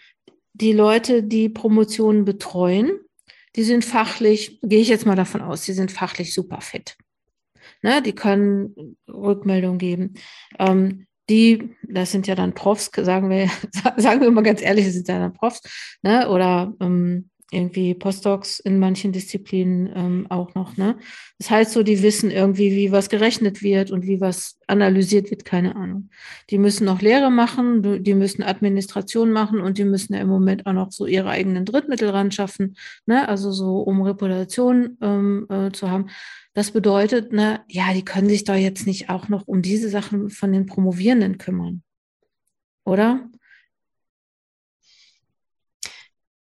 [0.52, 2.98] die Leute, die Promotionen betreuen,
[3.56, 6.96] die sind fachlich, gehe ich jetzt mal davon aus, die sind fachlich super fit.
[7.82, 10.14] Ne, die können Rückmeldung geben.
[10.58, 13.50] Ähm, die, das sind ja dann Profs, sagen wir,
[13.96, 15.60] sagen wir mal ganz ehrlich, das sind ja dann Profs,
[16.02, 20.76] ne, oder ähm, irgendwie Postdocs in manchen Disziplinen ähm, auch noch.
[20.76, 20.98] Ne?
[21.38, 25.44] Das heißt so, die wissen irgendwie, wie was gerechnet wird und wie was analysiert wird,
[25.44, 26.10] keine Ahnung.
[26.50, 30.66] Die müssen noch Lehre machen, die müssen Administration machen und die müssen ja im Moment
[30.66, 33.28] auch noch so ihre eigenen Drittmittel ran schaffen, ne?
[33.28, 36.08] also so um Reputation ähm, äh, zu haben.
[36.52, 40.30] Das bedeutet, ne, ja, die können sich da jetzt nicht auch noch um diese Sachen
[40.30, 41.82] von den Promovierenden kümmern.
[42.84, 43.28] Oder?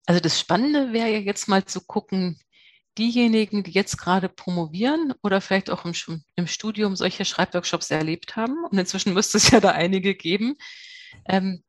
[0.05, 2.39] Also das Spannende wäre ja jetzt mal zu gucken,
[2.97, 5.93] diejenigen, die jetzt gerade promovieren oder vielleicht auch im,
[6.35, 10.55] im Studium solche Schreibworkshops erlebt haben, und inzwischen müsste es ja da einige geben,
[11.27, 11.63] ähm,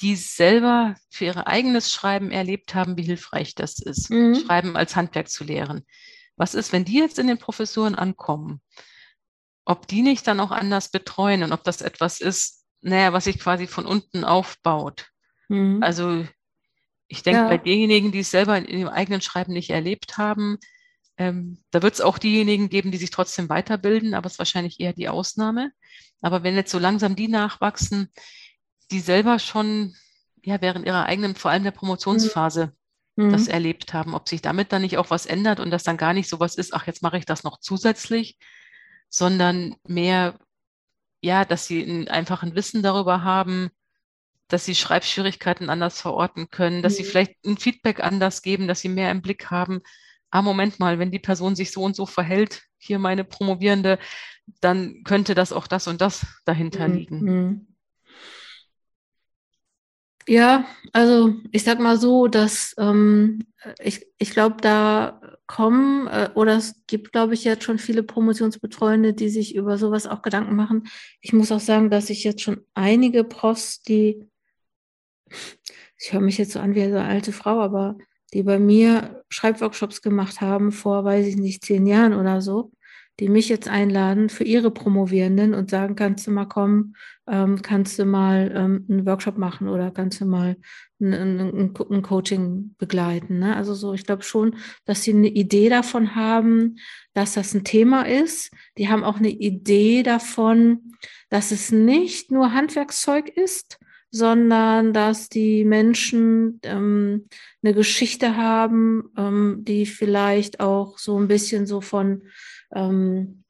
[0.00, 4.34] die selber für ihr eigenes Schreiben erlebt haben, wie hilfreich das ist, mhm.
[4.34, 5.86] Schreiben als Handwerk zu lehren.
[6.36, 8.60] Was ist, wenn die jetzt in den Professuren ankommen?
[9.64, 13.38] Ob die nicht dann auch anders betreuen und ob das etwas ist, naja, was sich
[13.38, 15.06] quasi von unten aufbaut.
[15.48, 15.82] Mhm.
[15.82, 16.26] Also
[17.08, 17.48] Ich denke, ja.
[17.48, 20.58] bei denjenigen, die es selber in ihrem eigenen Schreiben nicht erlebt haben,
[21.18, 24.80] ähm, da wird es auch diejenigen geben, die sich trotzdem weiterbilden, aber es ist wahrscheinlich
[24.80, 25.72] eher die Ausnahme.
[26.20, 28.10] Aber wenn jetzt so langsam die nachwachsen,
[28.90, 29.94] die selber schon
[30.42, 32.72] ja während ihrer eigenen, vor allem der Promotionsphase,
[33.16, 33.30] mhm.
[33.30, 36.14] das erlebt haben, ob sich damit dann nicht auch was ändert und das dann gar
[36.14, 38.38] nicht so was ist, ach, jetzt mache ich das noch zusätzlich,
[39.08, 40.38] sondern mehr,
[41.20, 43.70] ja, dass sie ein einfachen Wissen darüber haben,
[44.52, 46.96] dass sie Schreibschwierigkeiten anders verorten können, dass mhm.
[46.96, 49.80] sie vielleicht ein Feedback anders geben, dass sie mehr im Blick haben.
[50.30, 53.98] Ah, Moment mal, wenn die Person sich so und so verhält, hier meine Promovierende,
[54.60, 56.94] dann könnte das auch das und das dahinter mhm.
[56.94, 57.20] liegen.
[57.20, 57.66] Mhm.
[60.28, 63.44] Ja, also ich sag mal so, dass ähm,
[63.82, 69.14] ich, ich glaube, da kommen äh, oder es gibt, glaube ich, jetzt schon viele Promotionsbetreuende,
[69.14, 70.84] die sich über sowas auch Gedanken machen.
[71.20, 74.28] Ich muss auch sagen, dass ich jetzt schon einige Profs, die,
[75.98, 77.96] ich höre mich jetzt so an wie eine alte Frau, aber
[78.32, 82.72] die bei mir Schreibworkshops gemacht haben vor, weiß ich nicht, zehn Jahren oder so,
[83.20, 86.94] die mich jetzt einladen für ihre Promovierenden und sagen, kannst du mal kommen,
[87.28, 90.56] ähm, kannst du mal ähm, einen Workshop machen oder kannst du mal
[91.00, 93.38] ein, ein, ein Coaching begleiten.
[93.38, 93.54] Ne?
[93.54, 96.76] Also so, ich glaube schon, dass sie eine Idee davon haben,
[97.12, 98.50] dass das ein Thema ist.
[98.78, 100.94] Die haben auch eine Idee davon,
[101.28, 103.78] dass es nicht nur Handwerkszeug ist,
[104.12, 107.28] sondern dass die Menschen ähm,
[107.62, 112.22] eine Geschichte haben, ähm, die vielleicht auch so ein bisschen so von
[112.74, 113.42] ähm,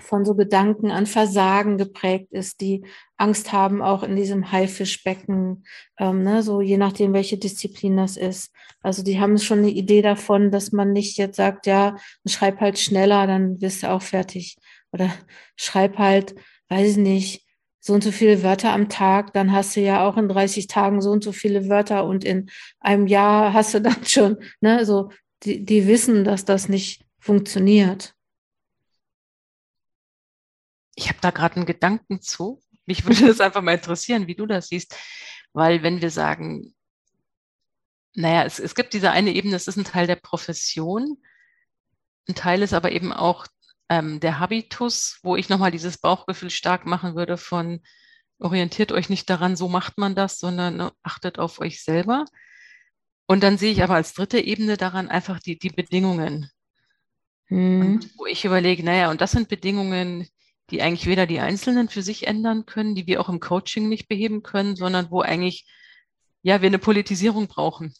[0.00, 2.84] von so Gedanken an Versagen geprägt ist, die
[3.16, 5.64] Angst haben, auch in diesem Haifischbecken,
[5.98, 8.52] ähm, ne, so je nachdem, welche Disziplin das ist.
[8.82, 12.78] Also die haben schon eine Idee davon, dass man nicht jetzt sagt, ja, schreib halt
[12.78, 14.56] schneller, dann bist du auch fertig.
[14.90, 15.10] Oder
[15.56, 16.34] schreib halt,
[16.68, 17.43] weiß ich nicht,
[17.86, 21.02] so und so viele Wörter am Tag, dann hast du ja auch in 30 Tagen
[21.02, 25.10] so und so viele Wörter und in einem Jahr hast du dann schon, ne, so,
[25.42, 28.14] die, die wissen, dass das nicht funktioniert.
[30.94, 32.62] Ich habe da gerade einen Gedanken zu.
[32.86, 34.96] Mich würde das einfach mal interessieren, wie du das siehst.
[35.52, 36.74] Weil wenn wir sagen,
[38.14, 41.18] naja, es, es gibt diese eine Ebene, es ist ein Teil der Profession.
[42.30, 43.46] Ein Teil ist aber eben auch
[43.88, 47.80] ähm, der Habitus, wo ich nochmal dieses Bauchgefühl stark machen würde von
[48.38, 52.24] orientiert euch nicht daran, so macht man das, sondern ne, achtet auf euch selber.
[53.26, 56.50] Und dann sehe ich aber als dritte Ebene daran einfach die, die Bedingungen.
[57.48, 58.00] Hm.
[58.16, 60.26] wo ich überlege, naja, und das sind Bedingungen,
[60.70, 64.08] die eigentlich weder die Einzelnen für sich ändern können, die wir auch im Coaching nicht
[64.08, 65.66] beheben können, sondern wo eigentlich,
[66.42, 67.92] ja, wir eine Politisierung brauchen.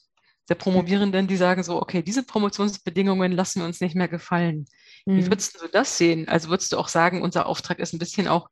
[0.49, 4.67] Der Promovierenden, die sagen so, okay, diese Promotionsbedingungen lassen wir uns nicht mehr gefallen.
[5.07, 5.21] Mhm.
[5.21, 6.29] Wie würdest du das sehen?
[6.29, 8.49] Also würdest du auch sagen, unser Auftrag ist ein bisschen auch,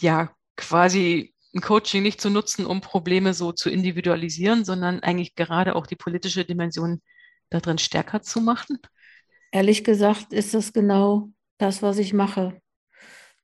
[0.00, 5.74] ja, quasi ein Coaching nicht zu nutzen, um Probleme so zu individualisieren, sondern eigentlich gerade
[5.76, 7.00] auch die politische Dimension
[7.50, 8.78] darin stärker zu machen?
[9.50, 12.60] Ehrlich gesagt ist das genau das, was ich mache.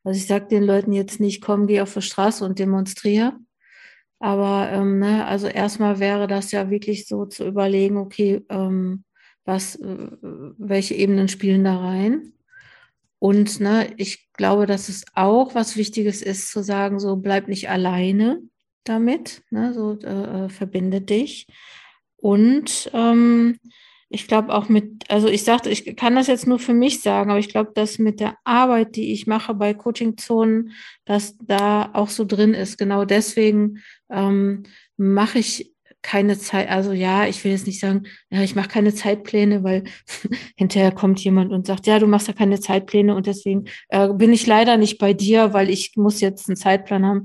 [0.04, 3.34] Also ich sage den Leuten jetzt nicht, komm, geh auf die Straße und demonstriere.
[4.20, 9.04] Aber ähm, ne, also erstmal wäre das ja wirklich so zu überlegen, okay, ähm,
[9.44, 12.32] was, welche Ebenen spielen da rein?
[13.18, 17.70] Und ne, ich glaube, dass es auch was Wichtiges ist, zu sagen, so bleib nicht
[17.70, 18.42] alleine
[18.84, 21.46] damit, ne, so äh, äh verbinde dich.
[22.16, 23.58] Und ähm,
[24.14, 27.30] ich glaube auch mit, also ich sagte, ich kann das jetzt nur für mich sagen,
[27.30, 30.72] aber ich glaube, dass mit der Arbeit, die ich mache bei Coaching-Zonen,
[31.04, 32.78] dass da auch so drin ist.
[32.78, 34.64] Genau deswegen ähm,
[34.96, 35.73] mache ich
[36.04, 39.84] keine Zeit, also ja, ich will jetzt nicht sagen, ja, ich mache keine Zeitpläne, weil
[40.56, 44.32] hinterher kommt jemand und sagt, ja, du machst ja keine Zeitpläne und deswegen äh, bin
[44.32, 47.24] ich leider nicht bei dir, weil ich muss jetzt einen Zeitplan haben.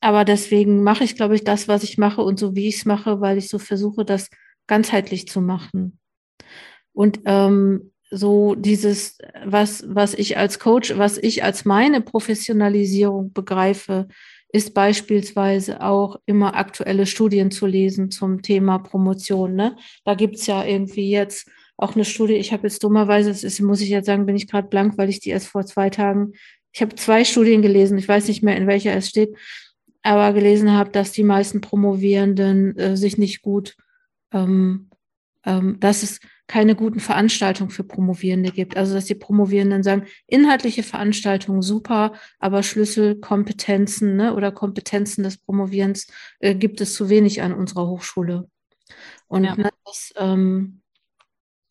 [0.00, 2.84] Aber deswegen mache ich, glaube ich, das, was ich mache und so wie ich es
[2.84, 4.30] mache, weil ich so versuche, das
[4.68, 5.98] ganzheitlich zu machen.
[6.92, 14.06] Und ähm, so dieses, was, was ich als Coach, was ich als meine Professionalisierung begreife,
[14.56, 19.54] ist beispielsweise auch immer aktuelle Studien zu lesen zum Thema Promotion.
[19.54, 19.76] Ne?
[20.04, 23.82] Da gibt's ja irgendwie jetzt auch eine Studie, ich habe jetzt dummerweise, das ist, muss
[23.82, 26.32] ich jetzt sagen, bin ich gerade blank, weil ich die erst vor zwei Tagen,
[26.72, 29.36] ich habe zwei Studien gelesen, ich weiß nicht mehr, in welcher es steht,
[30.02, 33.76] aber gelesen habe, dass die meisten Promovierenden äh, sich nicht gut,
[34.32, 34.88] ähm,
[35.44, 38.76] ähm, dass es keine guten Veranstaltungen für Promovierende gibt.
[38.76, 46.06] Also dass die Promovierenden sagen, inhaltliche Veranstaltungen super, aber Schlüsselkompetenzen ne, oder Kompetenzen des Promovierens
[46.38, 48.48] äh, gibt es zu wenig an unserer Hochschule.
[49.26, 49.56] Und ja.
[49.56, 50.82] ne, das, ähm,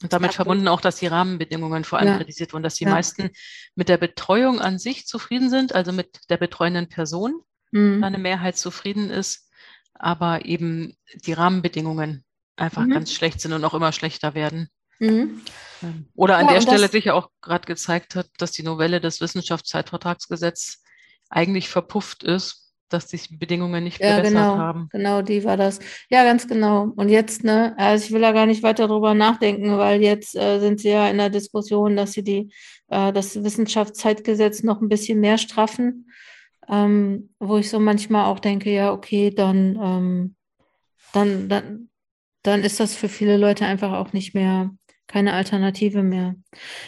[0.04, 2.18] und damit verbunden auch, dass die Rahmenbedingungen vor allem ja.
[2.18, 2.92] kritisiert wurden, dass die ja.
[2.92, 3.30] meisten
[3.76, 8.04] mit der Betreuung an sich zufrieden sind, also mit der betreuenden Person, mhm.
[8.04, 9.50] eine Mehrheit zufrieden ist,
[9.94, 12.92] aber eben die Rahmenbedingungen einfach mhm.
[12.92, 14.70] ganz schlecht sind und auch immer schlechter werden.
[15.00, 15.42] Mhm.
[15.84, 19.02] Ähm, oder an ja, der Stelle sich ja auch gerade gezeigt hat, dass die Novelle
[19.02, 20.84] des Wissenschaftszeitvertragsgesetzes
[21.30, 24.90] eigentlich verpufft ist, dass die Bedingungen nicht ja, verbessert genau, haben.
[24.92, 25.80] Genau, die war das.
[26.10, 26.94] Ja, ganz genau.
[26.96, 30.60] Und jetzt, ne, also ich will da gar nicht weiter drüber nachdenken, weil jetzt äh,
[30.60, 32.54] sind sie ja in der Diskussion, dass sie die,
[32.90, 36.12] äh, das Wissenschaftszeitgesetz noch ein bisschen mehr straffen,
[36.70, 40.36] ähm, wo ich so manchmal auch denke, ja, okay, dann, ähm,
[41.12, 41.90] dann, dann,
[42.46, 44.72] dann ist das für viele Leute einfach auch nicht mehr
[45.08, 46.36] keine Alternative mehr.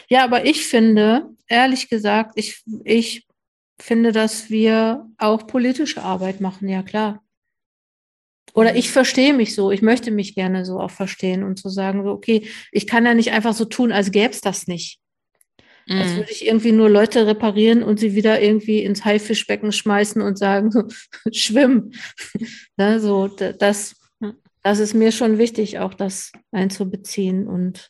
[0.09, 3.27] Ja, aber ich finde, ehrlich gesagt, ich, ich
[3.79, 7.23] finde, dass wir auch politische Arbeit machen, ja klar.
[8.53, 11.75] Oder ich verstehe mich so, ich möchte mich gerne so auch verstehen und zu so
[11.75, 14.99] sagen, so, okay, ich kann ja nicht einfach so tun, als gäbe es das nicht.
[15.85, 15.99] Mm.
[15.99, 20.39] Als würde ich irgendwie nur Leute reparieren und sie wieder irgendwie ins Haifischbecken schmeißen und
[20.39, 20.83] sagen, so,
[21.31, 21.91] schwimm.
[22.77, 23.95] ne, so, das,
[24.67, 27.89] das ist mir schon wichtig, auch das einzubeziehen und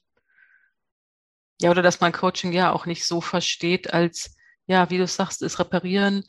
[1.59, 4.35] ja, oder dass man Coaching ja auch nicht so versteht, als,
[4.67, 6.23] ja, wie du sagst, ist reparieren,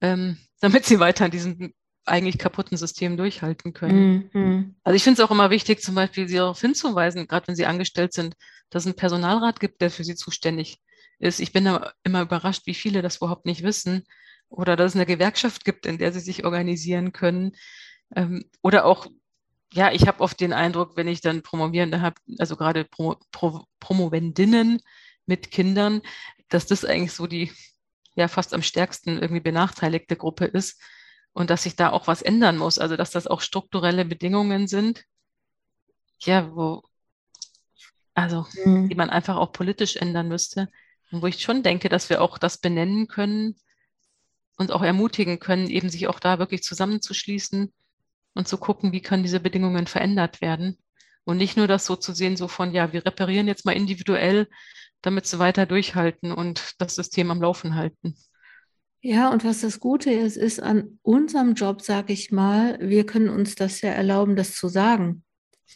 [0.00, 1.74] ähm, damit sie weiter in diesem
[2.06, 4.30] eigentlich kaputten System durchhalten können.
[4.32, 4.76] Mhm.
[4.82, 7.66] Also ich finde es auch immer wichtig, zum Beispiel sie darauf hinzuweisen, gerade wenn sie
[7.66, 8.34] angestellt sind,
[8.70, 10.78] dass es einen Personalrat gibt, der für sie zuständig
[11.18, 11.38] ist.
[11.38, 14.04] Ich bin da immer überrascht, wie viele das überhaupt nicht wissen.
[14.48, 17.52] Oder dass es eine Gewerkschaft gibt, in der sie sich organisieren können.
[18.16, 19.06] Ähm, oder auch
[19.72, 23.64] ja, ich habe oft den Eindruck, wenn ich dann Promovierende habe, also gerade Pro, Pro,
[23.80, 24.80] Promovendinnen
[25.26, 26.02] mit Kindern,
[26.48, 27.50] dass das eigentlich so die
[28.14, 30.80] ja fast am stärksten irgendwie benachteiligte Gruppe ist
[31.32, 32.78] und dass sich da auch was ändern muss.
[32.78, 35.04] Also dass das auch strukturelle Bedingungen sind,
[36.20, 36.82] ja, wo,
[38.14, 38.90] also mhm.
[38.90, 40.68] die man einfach auch politisch ändern müsste.
[41.10, 43.56] Und wo ich schon denke, dass wir auch das benennen können
[44.56, 47.72] und auch ermutigen können, eben sich auch da wirklich zusammenzuschließen
[48.34, 50.78] und zu gucken, wie können diese Bedingungen verändert werden.
[51.24, 54.48] Und nicht nur das so zu sehen, so von, ja, wir reparieren jetzt mal individuell,
[55.02, 58.16] damit sie weiter durchhalten und das System am Laufen halten.
[59.04, 63.28] Ja, und was das Gute ist, ist an unserem Job, sage ich mal, wir können
[63.28, 65.24] uns das ja erlauben, das zu sagen.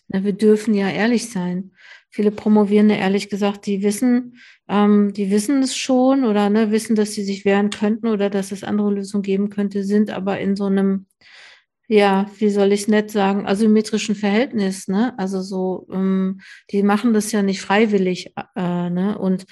[0.08, 1.72] Wir dürfen ja ehrlich sein.
[2.08, 4.36] Viele Promovierende, ehrlich gesagt, die wissen,
[4.68, 8.52] ähm, die wissen es schon oder ne, wissen, dass sie sich wehren könnten oder dass
[8.52, 11.06] es andere Lösungen geben könnte, sind aber in so einem
[11.88, 15.14] ja, wie soll ich nett sagen, asymmetrischen Verhältnis, ne?
[15.18, 19.16] Also so, ähm, die machen das ja nicht freiwillig, äh, ne?
[19.18, 19.46] Und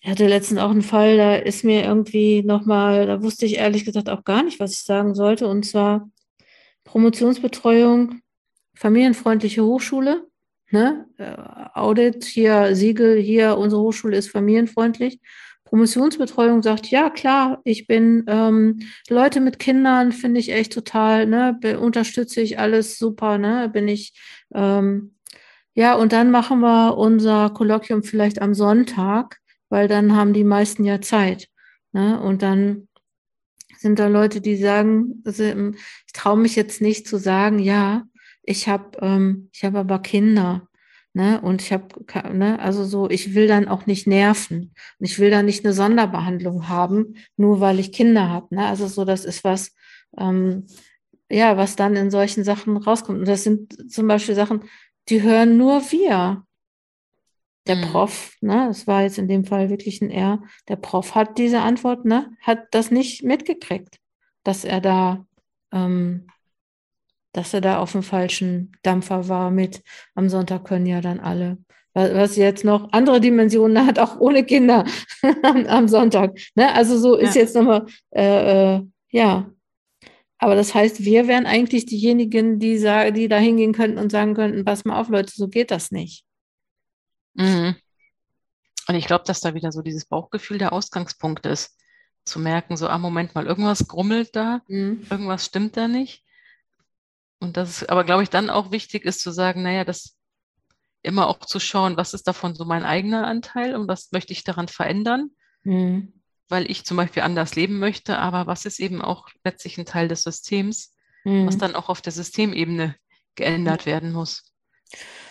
[0.00, 3.84] ich hatte letztens auch einen Fall, da ist mir irgendwie nochmal, da wusste ich ehrlich
[3.84, 6.08] gesagt auch gar nicht, was ich sagen sollte, und zwar
[6.84, 8.20] Promotionsbetreuung,
[8.74, 10.26] familienfreundliche Hochschule,
[10.70, 11.06] ne?
[11.18, 11.34] Äh,
[11.74, 15.20] Audit, hier Siegel, hier, unsere Hochschule ist familienfreundlich.
[15.68, 21.58] Promotionsbetreuung sagt, ja klar, ich bin ähm, Leute mit Kindern, finde ich echt total, ne,
[21.78, 24.14] unterstütze ich alles super, ne, bin ich,
[24.54, 25.14] ähm,
[25.74, 30.84] ja, und dann machen wir unser Kolloquium vielleicht am Sonntag, weil dann haben die meisten
[30.84, 31.48] ja Zeit,
[31.92, 32.88] ne, und dann
[33.78, 38.04] sind da Leute, die sagen, also, ich traue mich jetzt nicht zu sagen, ja,
[38.42, 40.67] ich habe ähm, ich habe aber Kinder.
[41.14, 41.40] Ne?
[41.40, 41.88] Und ich habe,
[42.32, 44.72] ne, also so, ich will dann auch nicht nerven.
[44.98, 48.54] Und ich will dann nicht eine Sonderbehandlung haben, nur weil ich Kinder habe.
[48.54, 48.66] Ne?
[48.66, 49.74] Also so, das ist was,
[50.16, 50.66] ähm,
[51.30, 53.18] ja, was dann in solchen Sachen rauskommt.
[53.20, 54.64] Und das sind zum Beispiel Sachen,
[55.08, 56.44] die hören nur wir.
[57.66, 57.82] Der mhm.
[57.82, 61.60] Prof, ne, das war jetzt in dem Fall wirklich ein R, der Prof hat diese
[61.60, 63.98] Antwort, ne, hat das nicht mitgekriegt,
[64.42, 65.26] dass er da
[65.70, 66.28] ähm,
[67.32, 69.82] dass er da auf dem falschen Dampfer war mit
[70.14, 71.58] am Sonntag können ja dann alle.
[71.94, 74.84] Was jetzt noch andere Dimensionen hat, auch ohne Kinder
[75.42, 76.38] am, am, Sonntag.
[76.54, 76.72] Ne?
[76.72, 77.42] Also so ist ja.
[77.42, 79.50] jetzt nochmal, äh, äh, ja.
[80.40, 84.34] Aber das heißt, wir wären eigentlich diejenigen, die, sagen, die da hingehen könnten und sagen
[84.34, 86.24] könnten, pass mal auf, Leute, so geht das nicht.
[87.34, 87.74] Mhm.
[88.86, 91.76] Und ich glaube, dass da wieder so dieses Bauchgefühl der Ausgangspunkt ist.
[92.24, 95.06] Zu merken, so, ah, Moment mal, irgendwas grummelt da, mhm.
[95.10, 96.24] irgendwas stimmt da nicht.
[97.40, 100.16] Und das ist aber, glaube ich, dann auch wichtig ist zu sagen, naja, das
[101.02, 104.44] immer auch zu schauen, was ist davon so mein eigener Anteil und was möchte ich
[104.44, 105.30] daran verändern,
[105.62, 106.12] mhm.
[106.48, 110.08] weil ich zum Beispiel anders leben möchte, aber was ist eben auch letztlich ein Teil
[110.08, 110.94] des Systems,
[111.24, 111.46] mhm.
[111.46, 112.96] was dann auch auf der Systemebene
[113.36, 114.52] geändert werden muss.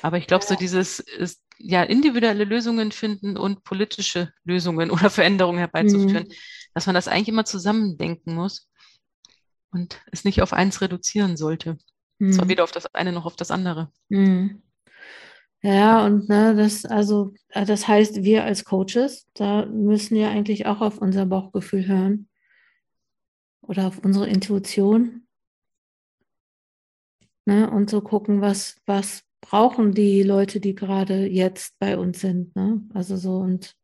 [0.01, 5.59] Aber ich glaube, so dieses ist, ja, individuelle Lösungen finden und politische Lösungen oder Veränderungen
[5.59, 6.33] herbeizuführen, mhm.
[6.73, 8.69] dass man das eigentlich immer zusammendenken muss
[9.71, 11.77] und es nicht auf eins reduzieren sollte.
[12.19, 12.33] Mhm.
[12.33, 13.91] Zwar weder auf das eine noch auf das andere.
[14.09, 14.61] Mhm.
[15.61, 20.65] Ja, und ne, das, also, äh, das heißt, wir als Coaches, da müssen ja eigentlich
[20.65, 22.29] auch auf unser Bauchgefühl hören
[23.61, 25.27] oder auf unsere Intuition.
[27.45, 27.69] Ne?
[27.69, 32.55] Und so gucken, was, was brauchen die Leute, die gerade jetzt bei uns sind.
[32.55, 32.81] Ne?
[32.93, 33.75] Also so und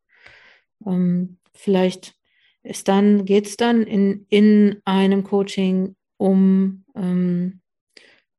[0.86, 2.14] ähm, vielleicht
[2.62, 7.60] ist dann, geht es dann in, in einem Coaching um, ähm,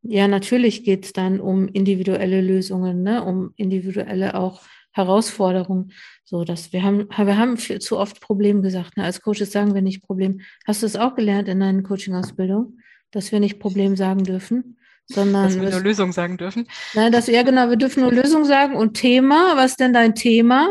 [0.08, 3.24] ja, natürlich geht es dann um individuelle Lösungen, ne?
[3.24, 5.92] um individuelle auch Herausforderungen.
[6.24, 8.98] So, dass wir haben, wir haben viel, zu oft Problem gesagt.
[8.98, 9.04] Ne?
[9.04, 10.42] Als Coaches sagen wir nicht Problem.
[10.66, 12.80] Hast du es auch gelernt in deiner Coaching-Ausbildung,
[13.12, 14.78] dass wir nicht Problem sagen dürfen?
[15.08, 16.68] sondern dass wir nur Lösung sagen dürfen.
[16.94, 20.68] Nein, dass, ja genau, wir dürfen nur Lösung sagen und Thema, was denn dein Thema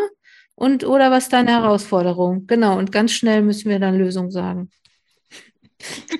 [0.54, 2.46] und oder was deine Herausforderung.
[2.46, 4.70] Genau, und ganz schnell müssen wir dann Lösung sagen.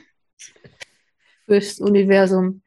[1.46, 2.62] Fürs Universum.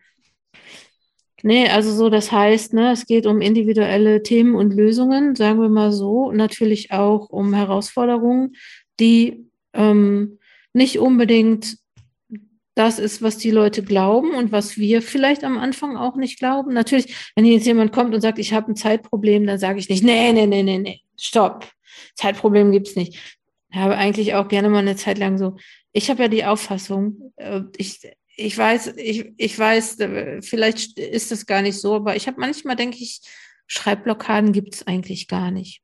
[1.44, 5.70] Nee, also so, das heißt, ne, es geht um individuelle Themen und Lösungen, sagen wir
[5.70, 8.56] mal so, natürlich auch um Herausforderungen,
[9.00, 10.40] die ähm,
[10.74, 11.78] nicht unbedingt
[12.74, 16.74] das ist, was die Leute glauben und was wir vielleicht am Anfang auch nicht glauben.
[16.74, 20.04] Natürlich, wenn jetzt jemand kommt und sagt, ich habe ein Zeitproblem, dann sage ich nicht,
[20.04, 21.68] nee, nee, nee, nee, nee, stopp.
[22.16, 23.38] Zeitproblem gibt's nicht.
[23.70, 25.58] Ich habe eigentlich auch gerne mal eine Zeit lang so,
[25.92, 28.08] ich habe ja die Auffassung, äh, ich,
[28.38, 32.40] ich weiß, ich, ich weiß, äh, vielleicht ist das gar nicht so, aber ich habe
[32.40, 33.22] manchmal, denke ich,
[33.66, 35.82] Schreibblockaden gibt's eigentlich gar nicht.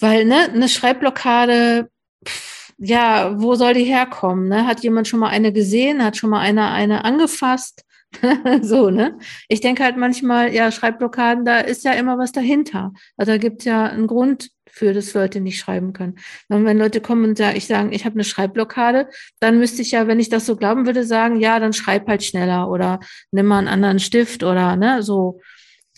[0.00, 1.90] Weil, ne, eine Schreibblockade,
[2.26, 4.48] pff, ja, wo soll die herkommen?
[4.48, 4.66] Ne?
[4.66, 6.02] Hat jemand schon mal eine gesehen?
[6.04, 7.84] Hat schon mal einer eine angefasst?
[8.62, 9.18] so, ne?
[9.48, 12.92] Ich denke halt manchmal, ja, Schreibblockaden, da ist ja immer was dahinter.
[13.16, 16.16] Also da gibt es ja einen Grund für, dass Leute nicht schreiben können.
[16.48, 19.08] Und wenn Leute kommen und sagen, ich sagen, ich habe eine Schreibblockade,
[19.40, 22.22] dann müsste ich ja, wenn ich das so glauben würde, sagen, ja, dann schreib halt
[22.22, 23.00] schneller oder
[23.30, 25.40] nimm mal einen anderen Stift oder ne, so.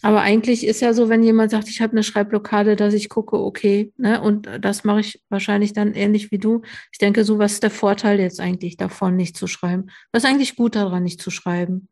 [0.02, 3.38] Aber eigentlich ist ja so, wenn jemand sagt, ich habe eine Schreibblockade, dass ich gucke,
[3.38, 6.62] okay, ne, und das mache ich wahrscheinlich dann ähnlich wie du.
[6.90, 9.90] Ich denke, so, was ist der Vorteil jetzt eigentlich davon, nicht zu schreiben?
[10.12, 11.88] Was ist eigentlich gut daran, nicht zu schreiben?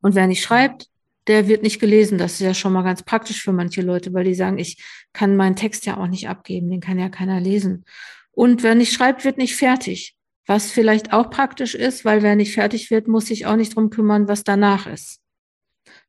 [0.00, 0.86] Und wer nicht schreibt,
[1.26, 2.18] der wird nicht gelesen.
[2.18, 4.82] Das ist ja schon mal ganz praktisch für manche Leute, weil die sagen, ich
[5.12, 7.84] kann meinen Text ja auch nicht abgeben, den kann ja keiner lesen.
[8.32, 10.16] Und wer nicht schreibt, wird nicht fertig.
[10.46, 13.90] Was vielleicht auch praktisch ist, weil wer nicht fertig wird, muss sich auch nicht drum
[13.90, 15.20] kümmern, was danach ist.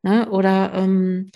[0.01, 0.29] Ne?
[0.29, 1.31] Oder ähm,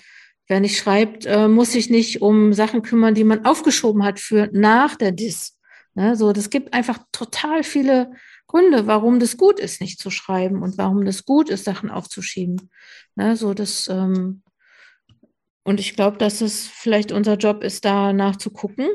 [0.48, 4.50] wer nicht schreibt, äh, muss sich nicht um Sachen kümmern, die man aufgeschoben hat für
[4.54, 5.60] nach der Dis.
[5.96, 6.16] Ne?
[6.16, 8.14] So, das gibt einfach total viele
[8.48, 12.70] Gründe, warum das gut ist, nicht zu schreiben und warum das gut ist, Sachen aufzuschieben.
[13.16, 13.36] Ne?
[13.36, 14.44] So, das, ähm,
[15.64, 18.88] und ich glaube, dass es vielleicht unser Job ist, da nachzugucken.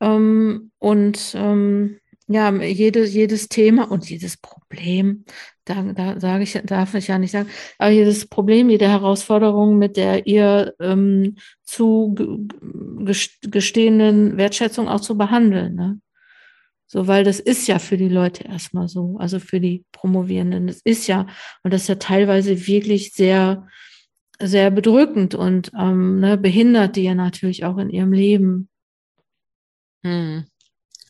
[0.00, 5.24] Ähm, und ähm, ja, jedes, jedes Thema und jedes Problem,
[5.64, 9.96] da, da sage ich, darf ich ja nicht sagen, aber jedes Problem, jede Herausforderung, mit
[9.96, 12.14] der ihr ähm, zu
[13.42, 15.74] gestehenden Wertschätzung auch zu behandeln.
[15.74, 16.00] Ne?
[16.90, 20.66] So, weil das ist ja für die Leute erstmal so, also für die Promovierenden.
[20.66, 21.26] Das ist ja,
[21.62, 23.68] und das ist ja teilweise wirklich sehr,
[24.40, 28.70] sehr bedrückend und ähm, ne, behindert die ja natürlich auch in ihrem Leben.
[30.02, 30.46] Hm.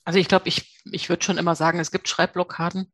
[0.04, 2.92] Also ich glaube, ich, ich würde schon immer sagen, es gibt Schreibblockaden,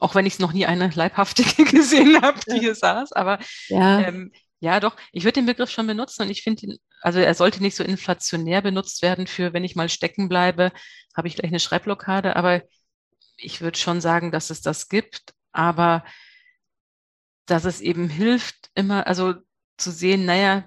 [0.00, 3.12] auch wenn ich es noch nie eine leibhaftige gesehen habe, die hier saß.
[3.12, 7.20] Aber ja, ähm, ja doch, ich würde den Begriff schon benutzen und ich finde also
[7.20, 10.72] er sollte nicht so inflationär benutzt werden für, wenn ich mal stecken bleibe,
[11.16, 12.36] habe ich gleich eine Schreibblockade.
[12.36, 12.62] Aber
[13.36, 16.04] ich würde schon sagen, dass es das gibt, aber
[17.46, 19.34] dass es eben hilft, immer, also
[19.76, 20.64] zu sehen, naja,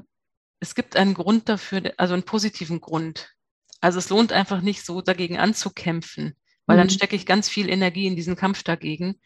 [0.59, 3.33] es gibt einen Grund dafür, also einen positiven Grund,
[3.81, 6.35] also es lohnt einfach nicht so dagegen anzukämpfen,
[6.65, 6.81] weil mhm.
[6.81, 9.19] dann stecke ich ganz viel Energie in diesen Kampf dagegen.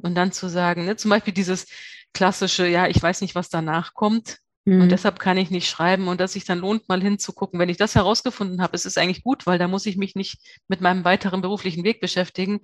[0.00, 1.66] Und dann zu sagen, ne, zum Beispiel dieses
[2.12, 4.38] klassische, ja, ich weiß nicht, was danach kommt.
[4.64, 4.82] Mhm.
[4.82, 7.58] Und deshalb kann ich nicht schreiben und dass sich dann lohnt, mal hinzugucken.
[7.58, 10.38] Wenn ich das herausgefunden habe, ist es eigentlich gut, weil da muss ich mich nicht
[10.68, 12.60] mit meinem weiteren beruflichen Weg beschäftigen.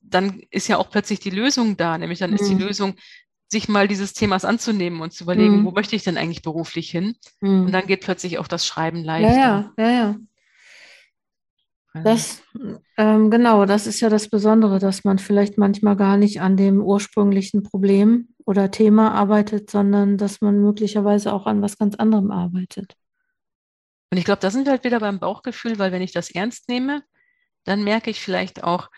[0.00, 2.36] Dann ist ja auch plötzlich die Lösung da, nämlich dann mhm.
[2.36, 2.62] ist die mhm.
[2.62, 2.94] Lösung,
[3.48, 5.64] sich mal dieses Themas anzunehmen und zu überlegen, mhm.
[5.66, 7.16] wo möchte ich denn eigentlich beruflich hin?
[7.40, 7.66] Mhm.
[7.66, 9.36] Und dann geht plötzlich auch das Schreiben leichter.
[9.36, 10.16] Ja, ja, ja, ja.
[12.04, 12.42] Das,
[12.96, 16.80] ähm, genau, das ist ja das Besondere, dass man vielleicht manchmal gar nicht an dem
[16.80, 22.96] ursprünglichen Problem oder Thema arbeitet, sondern dass man möglicherweise auch an was ganz anderem arbeitet.
[24.10, 26.68] Und ich glaube, da sind wir halt wieder beim Bauchgefühl, weil wenn ich das ernst
[26.68, 27.02] nehme,
[27.64, 28.88] dann merke ich vielleicht auch,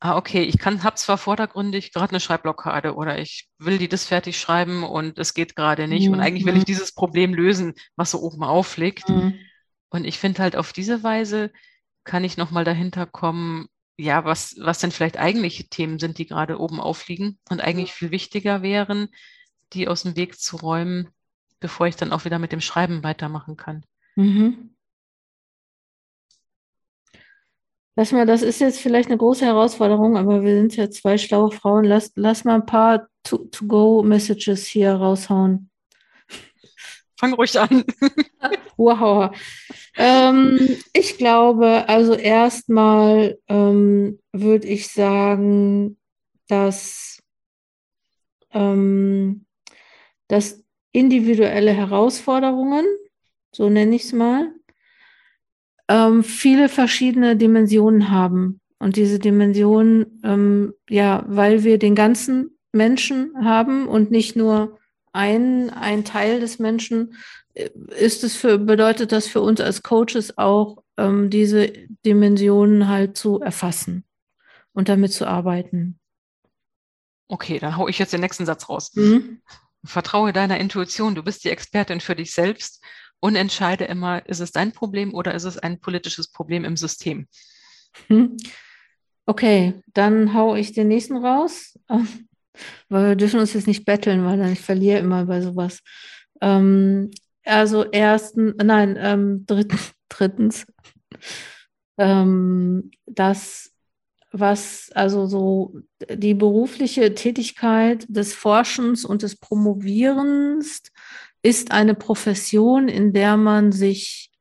[0.00, 4.04] ah, okay, ich kann, habe zwar vordergründig gerade eine Schreibblockade oder ich will die das
[4.04, 6.08] fertig schreiben und es geht gerade nicht.
[6.08, 6.14] Mhm.
[6.14, 9.08] Und eigentlich will ich dieses Problem lösen, was so oben aufliegt.
[9.08, 9.38] Mhm.
[9.90, 11.52] Und ich finde halt auf diese Weise
[12.04, 16.58] kann ich nochmal dahinter kommen, ja, was, was denn vielleicht eigentliche Themen sind, die gerade
[16.58, 19.08] oben aufliegen und eigentlich viel wichtiger wären,
[19.72, 21.08] die aus dem Weg zu räumen,
[21.60, 23.84] bevor ich dann auch wieder mit dem Schreiben weitermachen kann.
[24.16, 24.74] Mhm.
[27.96, 31.52] Lass mal, das ist jetzt vielleicht eine große Herausforderung, aber wir sind ja zwei schlaue
[31.52, 31.84] Frauen.
[31.84, 35.70] Lass, lass mal ein paar To-Go-Messages hier raushauen.
[37.18, 37.84] Fang ruhig an.
[38.76, 39.34] wow.
[39.96, 40.58] Ähm,
[40.92, 45.96] ich glaube, also erstmal ähm, würde ich sagen,
[46.48, 47.22] dass,
[48.52, 49.46] ähm,
[50.28, 52.84] dass individuelle Herausforderungen,
[53.52, 54.52] so nenne ich es mal,
[55.88, 58.60] ähm, viele verschiedene Dimensionen haben.
[58.78, 64.78] Und diese Dimensionen, ähm, ja, weil wir den ganzen Menschen haben und nicht nur
[65.14, 67.16] ein, ein Teil des Menschen,
[67.54, 71.72] äh, ist es für, bedeutet das für uns als Coaches auch, ähm, diese
[72.04, 74.04] Dimensionen halt zu erfassen
[74.72, 75.98] und damit zu arbeiten.
[77.28, 78.92] Okay, dann hau ich jetzt den nächsten Satz raus.
[78.94, 79.40] Mhm.
[79.84, 82.82] Vertraue deiner Intuition, du bist die Expertin für dich selbst
[83.20, 87.28] und entscheide immer, ist es dein Problem oder ist es ein politisches Problem im System?
[89.26, 91.78] Okay, dann hau ich den nächsten raus,
[92.88, 95.80] weil wir dürfen uns jetzt nicht betteln, weil dann ich verliere immer bei sowas.
[96.40, 97.10] Ähm,
[97.44, 100.66] also ersten, nein, ähm, drittens, drittens
[101.98, 103.70] ähm, das
[104.36, 105.76] was also so
[106.10, 110.82] die berufliche Tätigkeit des Forschens und des Promovierens
[111.42, 114.32] ist eine Profession, in der man sich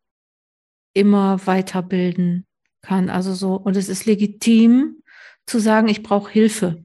[0.93, 2.47] immer weiterbilden
[2.81, 3.11] kann.
[3.11, 5.03] Also so, und es ist legitim
[5.45, 6.83] zu sagen, ich brauche Hilfe.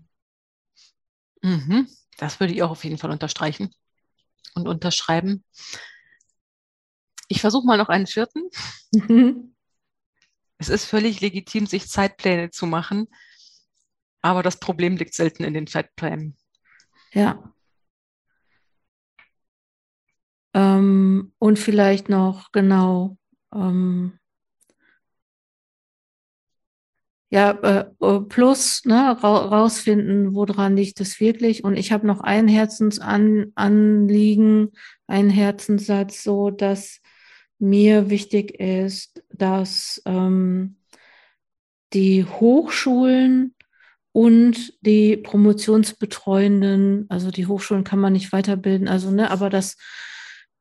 [1.42, 1.88] Mhm.
[2.16, 3.74] Das würde ich auch auf jeden Fall unterstreichen
[4.54, 5.44] und unterschreiben.
[7.28, 8.48] Ich versuche mal noch einen vierten.
[10.58, 13.08] es ist völlig legitim, sich Zeitpläne zu machen,
[14.22, 16.36] aber das Problem liegt selten in den Zeitplänen.
[17.12, 17.52] Ja.
[20.54, 23.16] Ähm, und vielleicht noch genau.
[23.54, 24.18] Ähm,
[27.30, 31.64] ja, äh, äh plus ne, ra rausfinden, woran liegt es wirklich.
[31.64, 34.72] Und ich habe noch ein Herzensanliegen,
[35.06, 37.00] einen Herzenssatz, so dass
[37.58, 40.76] mir wichtig ist, dass ähm,
[41.92, 43.54] die Hochschulen
[44.12, 49.76] und die Promotionsbetreuenden, also die Hochschulen kann man nicht weiterbilden, also ne, aber dass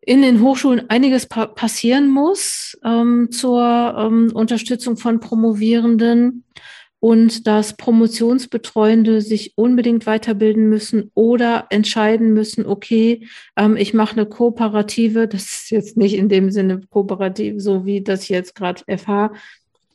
[0.08, 6.46] in den Hochschulen einiges pa passieren muss ähm, zur ähm, Unterstützung von Promovierenden
[7.02, 13.28] und dass Promotionsbetreuende sich unbedingt weiterbilden müssen oder entscheiden müssen, okay,
[13.58, 18.02] ähm, ich mache eine kooperative, das ist jetzt nicht in dem Sinne kooperativ, so wie
[18.02, 19.34] das jetzt gerade FH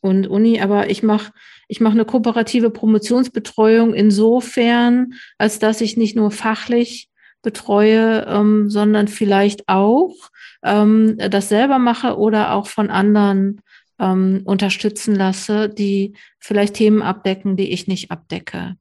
[0.02, 1.32] und Uni, aber ich mache
[1.68, 7.08] ich mache eine kooperative Promotionsbetreuung insofern, als dass ich nicht nur fachlich
[7.42, 10.14] betreue, ähm, sondern vielleicht auch
[10.62, 13.60] ähm, das selber mache oder auch von anderen
[13.98, 18.76] ähm, unterstützen lasse, die vielleicht Themen abdecken, die ich nicht abdecke.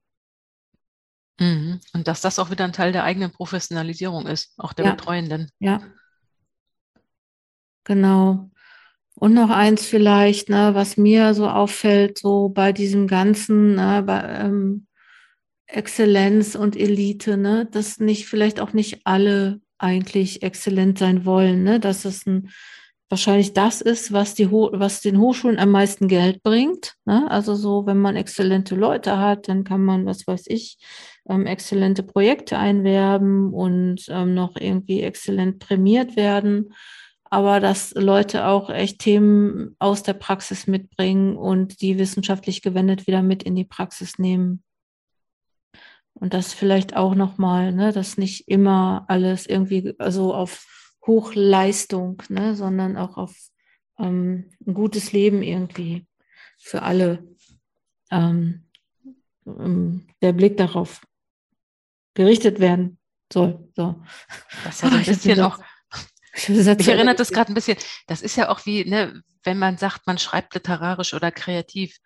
[1.39, 1.80] Mhm.
[1.93, 4.91] Und dass das auch wieder ein Teil der eigenen Professionalisierung ist, auch der ja.
[4.91, 5.49] Betreuenden.
[5.59, 5.82] Ja.
[7.84, 8.49] Genau.
[9.16, 14.22] Und noch eins vielleicht, ne, was mir so auffällt, so bei diesem ganzen, ne, bei,
[14.22, 14.88] ähm,
[15.72, 21.80] Exzellenz und Elite, ne, dass nicht, vielleicht auch nicht alle eigentlich exzellent sein wollen, ne,
[21.80, 22.49] dass es ein,
[23.09, 27.86] wahrscheinlich das ist, was die, was den Hochschulen am meisten Geld bringt, ne, also so,
[27.86, 30.78] wenn man exzellente Leute hat, dann kann man, was weiß ich,
[31.30, 36.74] ähm, exzellente Projekte einwerben und ähm, noch irgendwie exzellent prämiert werden
[37.32, 43.24] aber dass Leute auch echt Themen aus der Praxis mitbringen und die wissenschaftlich gewendet wieder
[43.24, 44.63] mit in die Praxis nehmen.
[46.22, 50.67] Und das vielleicht auch nochmal, ne, dass nicht immer alles irgendwie also auf
[51.05, 53.36] Hochleistung, ne, sondern auch auf
[53.97, 56.05] ähm, ein gutes Leben irgendwie
[56.59, 57.28] für alle.
[58.11, 58.67] Ähm,
[59.47, 61.01] ähm, der Blick darauf
[62.13, 62.99] gerichtet werden
[63.34, 63.67] soll.
[63.76, 64.03] So.
[64.63, 65.57] Das ist ja so ein bisschen auch.
[66.36, 67.80] Ich erinnere das gerade ein bisschen.
[68.05, 71.97] Das ist ja auch wie, ne, wenn man sagt, man schreibt literarisch oder kreativ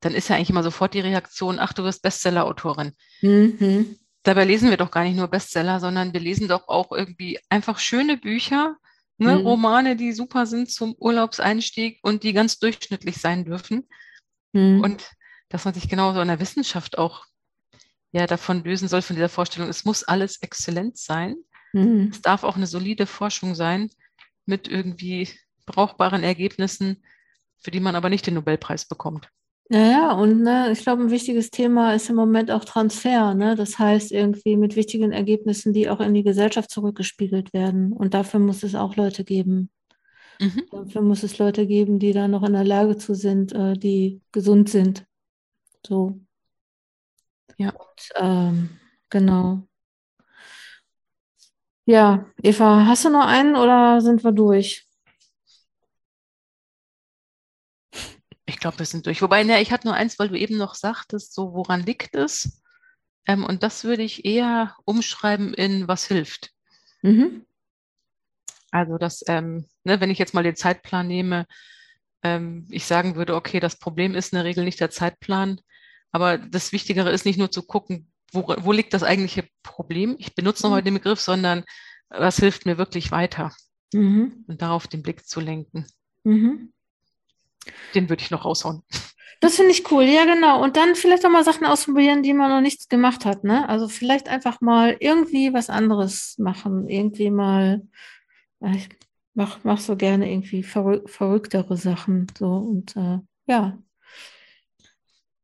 [0.00, 2.92] dann ist ja eigentlich immer sofort die Reaktion, ach, du wirst Bestseller-Autorin.
[3.20, 3.96] Mhm.
[4.22, 7.78] Dabei lesen wir doch gar nicht nur Bestseller, sondern wir lesen doch auch irgendwie einfach
[7.78, 8.76] schöne Bücher,
[9.18, 9.38] ne?
[9.38, 9.46] Mhm.
[9.46, 13.86] Romane, die super sind zum Urlaubseinstieg und die ganz durchschnittlich sein dürfen.
[14.52, 14.80] Mhm.
[14.82, 15.10] Und
[15.48, 17.24] dass man sich genauso in der Wissenschaft auch
[18.12, 21.36] ja davon lösen soll, von dieser Vorstellung, es muss alles exzellent sein.
[21.72, 22.10] Mhm.
[22.12, 23.90] Es darf auch eine solide Forschung sein
[24.46, 25.28] mit irgendwie
[25.66, 27.04] brauchbaren Ergebnissen,
[27.58, 29.28] für die man aber nicht den Nobelpreis bekommt.
[29.72, 33.34] Naja, und ne, ich glaube, ein wichtiges Thema ist im Moment auch Transfer.
[33.34, 33.54] Ne?
[33.54, 37.92] Das heißt, irgendwie mit wichtigen Ergebnissen, die auch in die Gesellschaft zurückgespiegelt werden.
[37.92, 39.70] Und dafür muss es auch Leute geben.
[40.40, 40.64] Mhm.
[40.72, 44.20] Dafür muss es Leute geben, die da noch in der Lage zu sind, äh, die
[44.32, 45.04] gesund sind.
[45.86, 46.18] So.
[47.56, 47.70] Ja.
[47.70, 48.70] Und, ähm,
[49.08, 49.62] genau.
[51.86, 54.89] Ja, Eva, hast du noch einen oder sind wir durch?
[58.60, 59.22] Glaube, wir sind durch.
[59.22, 62.62] Wobei, ne, ich hatte nur eins, weil du eben noch sagtest, so woran liegt es?
[63.26, 66.50] Ähm, und das würde ich eher umschreiben in was hilft.
[67.02, 67.46] Mhm.
[68.70, 71.46] Also, dass, ähm, ne, wenn ich jetzt mal den Zeitplan nehme,
[72.22, 75.60] ähm, ich sagen würde, okay, das Problem ist in der Regel nicht der Zeitplan,
[76.12, 80.16] aber das Wichtigere ist nicht nur zu gucken, wo, wo liegt das eigentliche Problem?
[80.18, 80.86] Ich benutze nochmal mhm.
[80.86, 81.64] den Begriff, sondern
[82.08, 83.52] was hilft mir wirklich weiter?
[83.92, 84.44] Mhm.
[84.46, 85.86] Und darauf den Blick zu lenken.
[86.24, 86.72] Mhm.
[87.94, 88.82] Den würde ich noch raushauen.
[89.40, 90.62] Das finde ich cool, ja genau.
[90.62, 93.42] Und dann vielleicht auch mal Sachen ausprobieren, die man noch nichts gemacht hat.
[93.42, 93.66] Ne?
[93.68, 96.88] Also vielleicht einfach mal irgendwie was anderes machen.
[96.88, 97.82] Irgendwie mal,
[98.74, 98.90] ich
[99.32, 102.26] mach, mach so gerne irgendwie verrück, verrücktere Sachen.
[102.38, 103.78] So und äh, ja.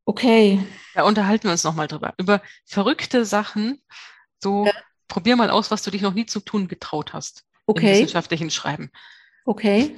[0.04, 0.62] Okay.
[0.94, 2.12] Da unterhalten wir uns nochmal drüber.
[2.18, 3.80] Über verrückte Sachen.
[4.42, 4.72] So, ja.
[5.08, 7.44] probier mal aus, was du dich noch nie zu tun getraut hast.
[7.64, 7.86] Okay.
[7.86, 8.90] Im wissenschaftlichen Schreiben.
[9.46, 9.96] Okay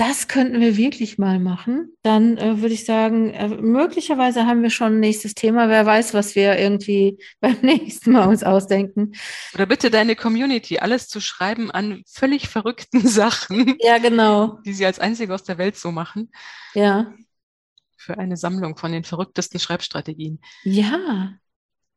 [0.00, 1.94] das könnten wir wirklich mal machen.
[2.00, 5.68] Dann äh, würde ich sagen, äh, möglicherweise haben wir schon ein nächstes Thema.
[5.68, 9.12] Wer weiß, was wir irgendwie beim nächsten Mal uns ausdenken.
[9.52, 13.76] Oder bitte deine Community, alles zu schreiben an völlig verrückten Sachen.
[13.80, 14.58] Ja, genau.
[14.64, 16.30] Die sie als einzige aus der Welt so machen.
[16.72, 17.12] Ja.
[17.98, 20.40] Für eine Sammlung von den verrücktesten Schreibstrategien.
[20.64, 21.34] Ja.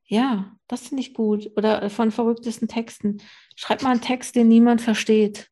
[0.08, 1.52] Ja, das finde ich gut.
[1.56, 3.22] Oder äh, von verrücktesten Texten.
[3.56, 5.48] Schreib mal einen Text, den niemand versteht.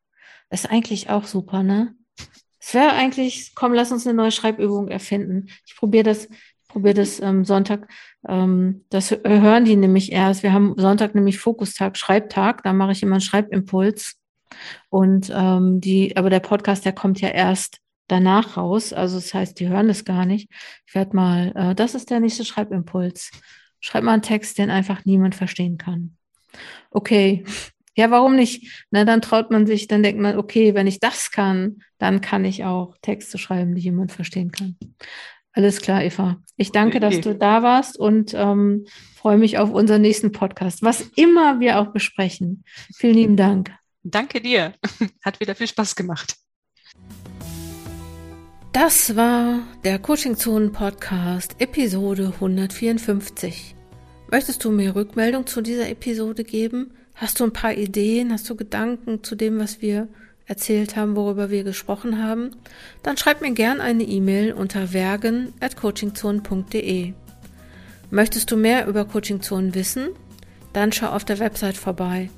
[0.50, 1.96] ist eigentlich auch super, ne?
[2.62, 5.48] Es wäre eigentlich, komm, lass uns eine neue Schreibübung erfinden.
[5.66, 6.30] Ich probiere das,
[6.68, 7.88] probiere das ähm, Sonntag.
[8.28, 10.44] Ähm, das hören die nämlich erst.
[10.44, 12.64] Wir haben Sonntag nämlich Fokustag, Schreibtag.
[12.64, 14.18] Da mache ich immer einen Schreibimpuls.
[14.90, 18.94] Und ähm, die, aber der Podcast, der kommt ja erst danach raus.
[18.94, 20.50] Also das heißt, die hören das gar nicht.
[20.86, 23.32] Ich werde mal, äh, das ist der nächste Schreibimpuls.
[23.80, 26.16] Schreib mal einen Text, den einfach niemand verstehen kann.
[26.92, 27.44] Okay,
[27.96, 28.86] ja, warum nicht?
[28.92, 32.46] Na, dann traut man sich, dann denkt man, okay, wenn ich das kann, dann kann
[32.46, 34.78] ich auch Texte schreiben, die jemand verstehen kann.
[35.54, 36.42] Alles klar, Eva.
[36.56, 37.10] Ich danke, okay.
[37.10, 38.86] dass du da warst und ähm,
[39.16, 42.64] freue mich auf unseren nächsten Podcast, was immer wir auch besprechen.
[42.96, 43.72] Vielen lieben Dank.
[44.04, 44.74] Danke dir.
[45.24, 46.36] Hat wieder viel Spaß gemacht.
[48.72, 53.76] Das war der Coaching Zonen Podcast, Episode 154.
[54.32, 56.94] Möchtest du mir Rückmeldung zu dieser Episode geben?
[57.22, 58.34] Hast du ein paar Ideen?
[58.34, 60.08] Hast du Gedanken zu dem, was wir
[60.48, 62.50] erzählt haben, worüber wir gesprochen haben?
[63.04, 67.14] Dann schreib mir gern eine E-Mail unter vergen@coachingzone.de.
[68.10, 70.08] Möchtest du mehr über Coachingzonen wissen?
[70.74, 72.32] Dann schau auf der Website vorbei.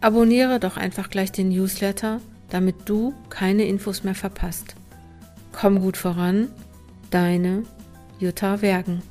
[0.00, 4.74] Abonniere doch einfach gleich den Newsletter, damit du keine Infos mehr verpasst.
[5.52, 6.48] Komm gut voran,
[7.10, 7.64] deine
[8.18, 9.02] Jutta Wergen.